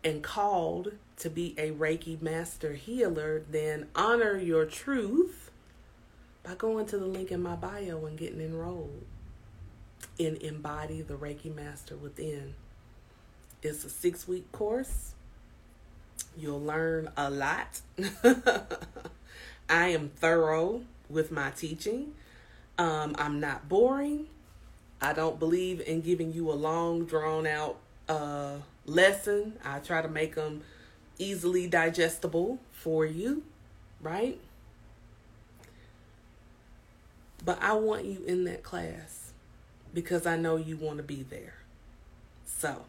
and 0.06 0.24
called 0.24 0.94
to 1.18 1.30
be 1.30 1.54
a 1.58 1.72
Reiki 1.72 2.22
master 2.22 2.76
healer, 2.76 3.44
then 3.52 3.90
honor 3.94 4.38
your 4.38 4.64
truth 4.64 5.50
by 6.44 6.56
going 6.56 6.86
to 6.88 6.98
the 6.98 7.06
link 7.06 7.32
in 7.32 7.42
my 7.42 7.56
bio 7.56 8.06
and 8.06 8.18
getting 8.18 8.42
enrolled 8.42 9.04
in 10.18 10.38
Embody 10.38 11.02
the 11.02 11.16
Reiki 11.16 11.54
Master 11.54 11.96
Within. 11.96 12.54
It's 13.62 13.86
a 13.86 13.90
six 13.90 14.28
week 14.28 14.52
course. 14.52 15.14
You'll 16.38 16.62
learn 16.62 17.10
a 17.16 17.30
lot. 17.30 17.82
I 19.70 19.88
am 19.88 20.10
thorough 20.10 20.82
with 21.10 21.32
my 21.32 21.52
teaching. 21.52 22.14
Um, 22.78 23.16
I'm 23.18 23.40
not 23.40 23.70
boring. 23.70 24.28
I 25.02 25.14
don't 25.14 25.40
believe 25.40 25.82
in 25.82 26.02
giving 26.02 26.34
you 26.34 26.52
a 26.52 26.54
long, 26.54 27.06
drawn 27.06 27.48
out 27.48 27.78
uh, 28.10 28.56
lesson. 28.86 29.54
I 29.64 29.80
try 29.80 30.02
to 30.02 30.08
make 30.08 30.36
them 30.36 30.62
easily 31.18 31.68
digestible 31.68 32.60
for 32.72 33.06
you, 33.06 33.44
right? 34.02 34.40
But 37.46 37.62
I 37.62 37.74
want 37.74 38.06
you 38.06 38.24
in 38.26 38.46
that 38.46 38.64
class 38.64 39.34
because 39.94 40.26
I 40.26 40.38
know 40.38 40.56
you 40.56 40.78
want 40.78 40.98
to 40.98 41.04
be 41.04 41.24
there. 41.24 41.56
So 42.46 42.86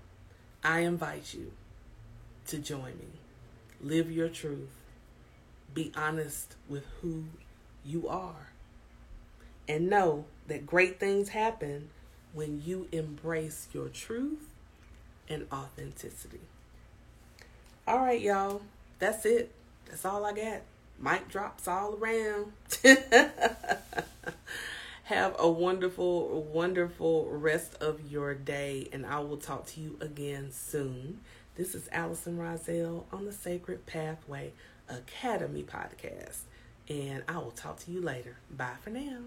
I 0.63 0.81
invite 0.81 1.35
you 1.35 1.53
to 2.47 2.59
join 2.59 2.99
me. 2.99 3.21
Live 3.81 4.11
your 4.11 4.29
truth. 4.29 4.71
Be 5.73 5.93
honest 5.97 6.55
with 6.69 6.85
who 7.01 7.25
you 7.85 8.09
are. 8.09 8.51
And 9.67 9.91
know 9.91 10.27
that 10.47 10.67
great 10.67 11.01
things 11.01 11.31
happen 11.31 11.89
when 12.33 12.63
you 12.65 12.89
embrace 12.93 13.69
your 13.73 13.89
truth 13.89 14.51
and 15.29 15.47
authenticity. 15.53 16.41
All 17.87 17.99
right, 17.99 18.21
y'all. 18.21 18.63
That's 18.99 19.27
it. 19.27 19.53
That's 19.87 20.05
all 20.05 20.25
I 20.25 20.33
got. 20.33 20.63
Mic 20.99 21.29
drops 21.29 21.69
all 21.69 21.95
around. 21.95 22.53
Have 25.05 25.37
a 25.39 25.51
wonderful, 25.51 26.43
wonderful 26.43 27.29
rest 27.31 27.75
of 27.83 28.11
your 28.11 28.35
day, 28.35 28.89
and 28.93 29.05
I 29.05 29.19
will 29.21 29.37
talk 29.37 29.67
to 29.67 29.81
you 29.81 29.99
again 30.01 30.51
soon. 30.51 31.21
This 31.57 31.75
is 31.75 31.89
Allison 31.93 32.39
Rozelle 32.39 33.07
on 33.13 33.27
the 33.27 33.33
Sacred 33.33 33.85
Pathway 33.87 34.53
Academy 34.89 35.63
podcast, 35.63 36.41
and 36.89 37.23
I 37.29 37.37
will 37.39 37.51
talk 37.51 37.81
to 37.81 37.91
you 37.91 38.01
later. 38.01 38.39
Bye 38.51 38.77
for 38.83 38.91
now. 38.91 39.19